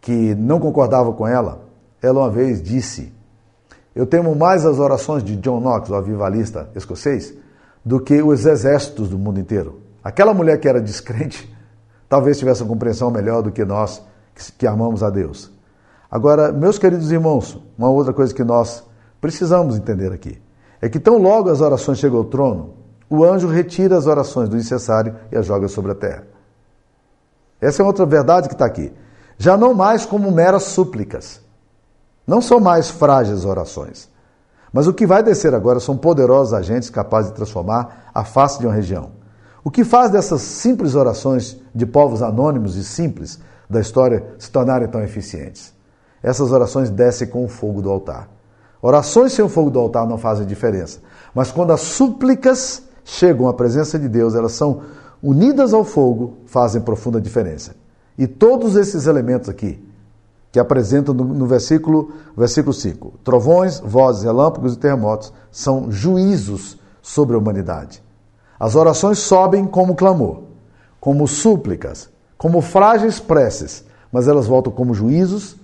que 0.01 0.35
não 0.35 0.59
concordavam 0.59 1.13
com 1.13 1.29
ela, 1.29 1.61
ela 2.01 2.21
uma 2.21 2.31
vez 2.31 2.63
disse: 2.63 3.13
Eu 3.95 4.07
temo 4.07 4.35
mais 4.35 4.65
as 4.65 4.79
orações 4.79 5.23
de 5.23 5.37
John 5.37 5.61
Knox, 5.61 5.91
o 5.91 5.95
avivalista 5.95 6.71
escocês, 6.75 7.35
do 7.85 8.01
que 8.01 8.23
os 8.23 8.47
exércitos 8.47 9.11
do 9.11 9.19
mundo 9.19 9.39
inteiro. 9.39 9.83
Aquela 10.03 10.33
mulher 10.33 10.59
que 10.59 10.67
era 10.67 10.81
descrente 10.81 11.55
talvez 12.09 12.39
tivesse 12.39 12.63
uma 12.63 12.71
compreensão 12.71 13.11
melhor 13.11 13.43
do 13.43 13.53
que 13.53 13.67
nós 13.67 14.03
que, 14.57 14.67
amamos 14.67 15.03
a 15.03 15.11
Deus. 15.11 15.58
Agora, 16.11 16.51
meus 16.53 16.79
queridos 16.79 17.13
irmãos, 17.13 17.59
uma 17.77 17.91
outra 17.91 18.13
coisa 18.13 18.33
que 18.33 18.43
nós 18.43 18.83
precisamos 19.21 19.77
entender 19.77 20.13
aqui 20.13 20.41
é 20.81 20.89
que 20.89 20.99
tão 20.99 21.19
logo 21.19 21.51
as 21.51 21.61
orações 21.61 21.99
chegam 21.99 22.19
ao 22.19 22.25
trono, 22.25 22.75
o 23.11 23.25
anjo 23.25 23.49
retira 23.49 23.97
as 23.97 24.07
orações 24.07 24.49
do 24.49 24.57
incessário 24.57 25.15
e 25.31 25.37
as 25.37 25.45
joga 25.45 25.69
sobre 25.69 25.93
a 25.93 25.95
terra. 25.95 26.25
Essa 27.61 27.83
é 27.83 27.85
outra 27.85 28.07
verdade 28.07 28.49
que 28.49 28.55
está 28.55 28.65
aqui. 28.65 28.93
Já 29.37 29.57
não 29.57 29.75
mais 29.75 30.07
como 30.07 30.31
meras 30.31 30.65
súplicas. 30.65 31.41
Não 32.27 32.41
são 32.41 32.61
mais 32.61 32.91
frágeis 32.91 33.45
orações. 33.45 34.09
Mas 34.73 34.87
o 34.87 34.93
que 34.93 35.07
vai 35.07 35.23
descer 35.23 35.55
agora 35.55 35.81
são 35.81 35.97
poderosos 35.97 36.53
agentes 36.53 36.91
capazes 36.91 37.31
de 37.31 37.37
transformar 37.37 38.11
a 38.15 38.25
face 38.25 38.59
de 38.59 38.67
uma 38.67 38.75
região. 38.75 39.13
O 39.65 39.71
que 39.71 39.85
faz 39.85 40.11
dessas 40.11 40.43
simples 40.43 40.95
orações 40.95 41.57
de 41.75 41.87
povos 41.87 42.23
anônimos 42.23 42.77
e 42.77 42.85
simples 42.85 43.39
da 43.69 43.81
história 43.81 44.25
se 44.39 44.51
tornarem 44.51 44.89
tão 44.89 45.03
eficientes? 45.03 45.78
Essas 46.23 46.53
orações 46.53 46.91
descem 46.91 47.29
com 47.29 47.45
o 47.45 47.49
fogo 47.49 47.81
do 47.81 47.91
altar. 47.91 48.29
Orações 48.81 49.33
sem 49.33 49.45
o 49.45 49.49
fogo 49.49 49.71
do 49.71 49.79
altar 49.79 50.07
não 50.07 50.19
fazem 50.19 50.47
diferença. 50.47 51.01
Mas 51.35 51.51
quando 51.51 51.73
as 51.73 51.81
súplicas 51.81 52.83
chegam 53.05 53.49
à 53.49 53.55
presença 53.55 53.99
de 53.99 54.09
Deus, 54.09 54.35
elas 54.35 54.53
são 54.53 54.83
unidas 55.23 55.73
ao 55.73 55.85
fogo, 55.85 56.39
fazem 56.47 56.81
profunda 56.81 57.21
diferença. 57.21 57.75
E 58.17 58.27
todos 58.27 58.77
esses 58.77 59.07
elementos 59.07 59.49
aqui, 59.49 59.83
que 60.51 60.59
apresentam 60.59 61.15
no, 61.15 61.25
no 61.25 61.47
versículo, 61.47 62.13
versículo 62.37 62.73
5, 62.73 63.15
trovões, 63.23 63.81
vozes, 63.81 64.23
relâmpagos 64.23 64.75
e 64.75 64.79
terremotos, 64.79 65.33
são 65.51 65.91
juízos 65.91 66.79
sobre 67.03 67.37
a 67.37 67.39
humanidade. 67.39 68.03
As 68.59 68.75
orações 68.75 69.19
sobem 69.19 69.67
como 69.67 69.95
clamor, 69.95 70.43
como 71.01 71.29
súplicas, 71.29 72.09
como 72.37 72.61
frágeis 72.61 73.21
preces, 73.21 73.85
mas 74.11 74.27
elas 74.27 74.47
voltam 74.47 74.73
como 74.73 74.95
juízos 74.95 75.57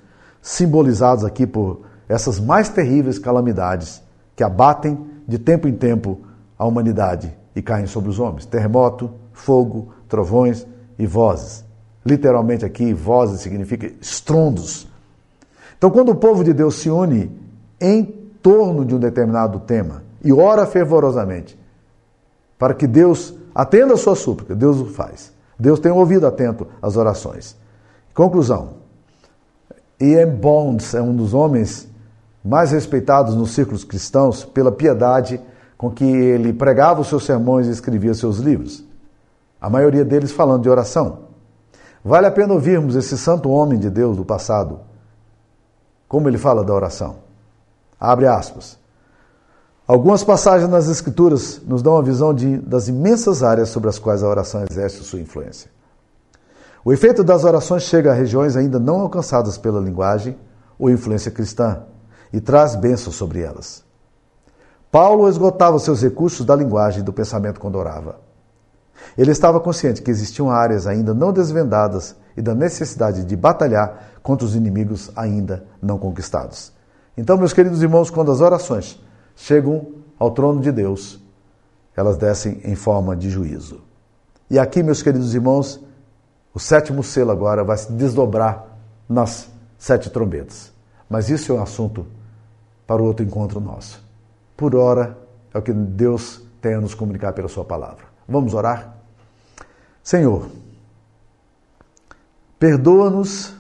simbolizados 0.45 1.25
aqui 1.25 1.47
por 1.47 1.81
essas 2.07 2.39
mais 2.39 2.69
terríveis 2.69 3.19
calamidades 3.19 4.03
que 4.37 4.45
abatem 4.45 5.07
de 5.27 5.39
tempo 5.39 5.67
em 5.67 5.73
tempo 5.73 6.21
a 6.59 6.67
humanidade 6.67 7.35
e 7.57 7.63
caem 7.63 7.87
sobre 7.87 8.11
os 8.11 8.21
homens: 8.21 8.45
terremoto, 8.45 9.11
fogo, 9.33 9.95
trovões 10.07 10.67
e 10.99 11.07
vozes. 11.07 11.65
Literalmente 12.05 12.63
aqui, 12.63 12.93
vozes 12.93 13.41
significa 13.41 13.91
estrondos. 14.03 14.87
Então, 15.79 15.91
quando 15.91 16.11
o 16.11 16.15
povo 16.15 16.45
de 16.45 16.53
Deus 16.53 16.75
se 16.75 16.91
une 16.91 17.33
em 17.81 18.05
torno 18.43 18.85
de 18.85 18.95
um 18.95 18.99
determinado 18.99 19.61
tema 19.61 20.05
e 20.23 20.31
ora 20.31 20.67
fervorosamente 20.67 21.59
para 22.59 22.75
que 22.75 22.87
Deus 22.87 23.35
atenda 23.55 23.95
a 23.95 23.97
sua 23.97 24.15
súplica, 24.15 24.55
Deus 24.55 24.79
o 24.79 24.87
faz. 24.87 25.33
Deus 25.59 25.81
tem 25.81 25.91
ouvido 25.91 26.27
atento 26.27 26.67
às 26.83 26.99
orações. 26.99 27.57
Conclusão: 28.13 28.84
E.M. 30.01 30.33
Bonds 30.33 30.95
é 30.95 31.01
um 31.01 31.15
dos 31.15 31.35
homens 31.35 31.89
mais 32.45 32.73
respeitados 32.73 33.35
nos 33.35 33.53
círculos 33.53 33.85
cristãos 33.85 34.45
pela 34.45 34.71
piedade 34.71 35.41
com 35.77 35.91
que 35.91 36.05
ele 36.05 36.53
pregava 36.53 37.01
os 37.01 37.09
seus 37.09 37.25
sermões 37.25 37.67
e 37.67 37.71
escrevia 37.71 38.15
seus 38.15 38.39
livros. 38.39 38.85
A 39.61 39.71
maioria 39.71 40.05
deles 40.05 40.33
falando 40.33 40.63
de 40.63 40.69
oração. 40.69 41.25
Vale 42.05 42.27
a 42.27 42.31
pena 42.31 42.53
ouvirmos 42.53 42.97
esse 42.97 43.17
santo 43.17 43.49
homem 43.49 43.79
de 43.79 43.89
Deus 43.89 44.17
do 44.17 44.25
passado, 44.25 44.81
como 46.07 46.29
ele 46.29 46.37
fala 46.37 46.63
da 46.63 46.75
oração. 46.75 47.17
Abre 47.99 48.27
aspas. 48.27 48.79
Algumas 49.87 50.23
passagens 50.23 50.69
nas 50.69 50.89
Escrituras 50.89 51.61
nos 51.67 51.83
dão 51.83 51.97
a 51.97 52.03
visão 52.03 52.35
de, 52.35 52.59
das 52.59 52.89
imensas 52.89 53.43
áreas 53.43 53.71
sobre 53.71 53.89
as 53.89 53.99
quais 53.99 54.23
a 54.23 54.29
oração 54.29 54.65
exerce 54.69 55.03
sua 55.03 55.21
influência. 55.21 55.71
O 56.85 56.93
efeito 56.93 57.25
das 57.25 57.45
orações 57.45 57.85
chega 57.85 58.11
a 58.11 58.15
regiões 58.15 58.57
ainda 58.57 58.79
não 58.79 59.01
alcançadas 59.01 59.57
pela 59.57 59.81
linguagem 59.81 60.37
ou 60.79 60.91
influência 60.91 61.31
cristã 61.31 61.85
e 62.31 62.41
traz 62.41 62.77
bênçãos 62.77 63.17
sobre 63.17 63.41
elas. 63.41 63.83
Paulo 64.91 65.29
esgotava 65.29 65.79
seus 65.79 66.03
recursos 66.03 66.45
da 66.45 66.55
linguagem 66.55 67.01
e 67.01 67.05
do 67.05 67.13
pensamento 67.13 67.59
quando 67.59 67.77
orava. 67.77 68.21
Ele 69.17 69.31
estava 69.31 69.59
consciente 69.61 70.03
que 70.03 70.11
existiam 70.11 70.51
áreas 70.51 70.87
ainda 70.87 71.15
não 71.15 71.33
desvendadas 71.33 72.15
e 72.37 72.43
da 72.43 72.55
necessidade 72.55 73.25
de 73.25 73.35
batalhar 73.35 74.21
contra 74.23 74.47
os 74.47 74.55
inimigos 74.55 75.11
ainda 75.17 75.65
não 75.81 75.99
conquistados. 75.99 76.73
Então, 77.17 77.37
meus 77.37 77.53
queridos 77.53 77.83
irmãos, 77.83 78.11
quando 78.11 78.31
as 78.31 78.41
orações 78.41 79.01
chegam 79.35 79.87
ao 80.19 80.33
trono 80.33 80.61
de 80.61 80.71
Deus, 80.71 81.21
elas 81.97 82.17
descem 82.17 82.61
em 82.65 82.75
forma 82.75 83.17
de 83.17 83.31
juízo. 83.31 83.81
E 84.51 84.59
aqui, 84.59 84.83
meus 84.83 85.03
queridos 85.03 85.35
irmãos, 85.35 85.81
o 86.55 86.61
sétimo 86.61 87.03
selo 87.03 87.33
agora 87.33 87.65
vai 87.65 87.77
se 87.77 87.91
desdobrar 87.93 88.65
nas 89.09 89.51
sete 89.77 90.09
trombetas. 90.09 90.73
Mas 91.11 91.29
isso 91.29 91.51
é 91.51 91.55
um 91.57 91.63
assunto 91.63 92.07
para 92.87 93.03
o 93.03 93.05
outro 93.05 93.25
encontro 93.25 93.61
nosso. 93.61 94.03
Por 94.57 94.77
hora, 94.77 95.19
é 95.53 95.59
o 95.59 95.63
que 95.63 95.73
Deus 95.73 96.43
tem 96.61 96.75
a 96.75 96.81
nos 96.81 96.95
comunicar 96.95 97.33
pela 97.33 97.49
Sua 97.49 97.65
palavra. 97.65 98.05
Vamos 98.29 98.55
orar? 98.55 98.97
Senhor, 100.03 100.49
perdoa-nos 102.59 103.55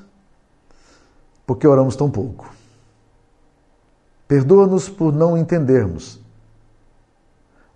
porque 1.45 1.67
oramos 1.67 1.97
tão 1.97 2.11
pouco. 2.11 2.49
Perdoa-nos 4.29 4.89
por 4.89 5.13
não 5.13 5.37
entendermos 5.37 6.21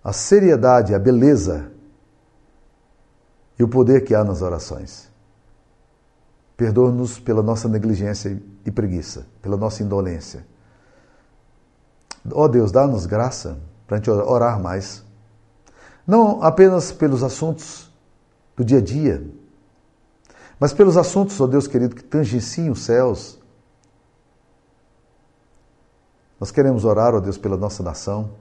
a 0.03 0.13
seriedade, 0.13 0.95
a 0.95 0.99
beleza 0.99 1.71
e 3.59 3.63
o 3.63 3.67
poder 3.67 4.05
que 4.05 4.15
há 4.15 4.23
nas 4.23 4.41
orações. 4.41 5.08
Perdoa-nos 6.59 7.17
pela 7.17 7.41
nossa 7.41 7.69
negligência 7.69 8.37
e 8.65 8.69
preguiça, 8.69 9.25
pela 9.41 9.55
nossa 9.55 9.81
indolência. 9.81 10.45
Ó 12.33 12.43
oh 12.43 12.47
Deus, 12.49 12.69
dá-nos 12.69 13.05
graça 13.05 13.57
para 13.87 13.95
a 13.95 13.97
gente 13.97 14.09
orar 14.09 14.59
mais. 14.59 15.01
Não 16.05 16.43
apenas 16.43 16.91
pelos 16.91 17.23
assuntos 17.23 17.89
do 18.57 18.65
dia 18.65 18.79
a 18.79 18.81
dia, 18.81 19.25
mas 20.59 20.73
pelos 20.73 20.97
assuntos, 20.97 21.39
ó 21.39 21.45
oh 21.45 21.47
Deus 21.47 21.65
querido, 21.65 21.95
que 21.95 22.03
tangenciam 22.03 22.73
os 22.73 22.81
céus. 22.81 23.39
Nós 26.41 26.51
queremos 26.51 26.83
orar, 26.83 27.13
ó 27.13 27.19
oh 27.19 27.21
Deus, 27.21 27.37
pela 27.37 27.55
nossa 27.55 27.81
nação, 27.81 28.31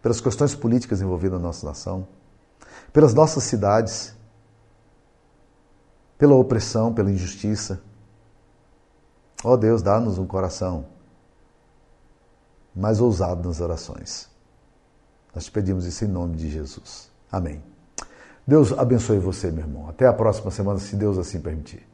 pelas 0.00 0.18
questões 0.18 0.54
políticas 0.54 1.02
envolvidas 1.02 1.38
na 1.38 1.48
nossa 1.48 1.66
nação, 1.66 2.08
pelas 2.90 3.12
nossas 3.12 3.42
cidades 3.42 4.16
pela 6.22 6.36
opressão, 6.36 6.94
pela 6.94 7.10
injustiça. 7.10 7.82
Ó 9.42 9.54
oh 9.54 9.56
Deus, 9.56 9.82
dá-nos 9.82 10.18
um 10.18 10.24
coração 10.24 10.86
mais 12.72 13.00
ousado 13.00 13.48
nas 13.48 13.60
orações. 13.60 14.30
Nós 15.34 15.46
te 15.46 15.50
pedimos 15.50 15.84
isso 15.84 16.04
em 16.04 16.06
nome 16.06 16.36
de 16.36 16.48
Jesus. 16.48 17.10
Amém. 17.28 17.60
Deus 18.46 18.72
abençoe 18.72 19.18
você, 19.18 19.50
meu 19.50 19.64
irmão. 19.64 19.88
Até 19.88 20.06
a 20.06 20.12
próxima 20.12 20.52
semana, 20.52 20.78
se 20.78 20.94
Deus 20.94 21.18
assim 21.18 21.40
permitir. 21.40 21.84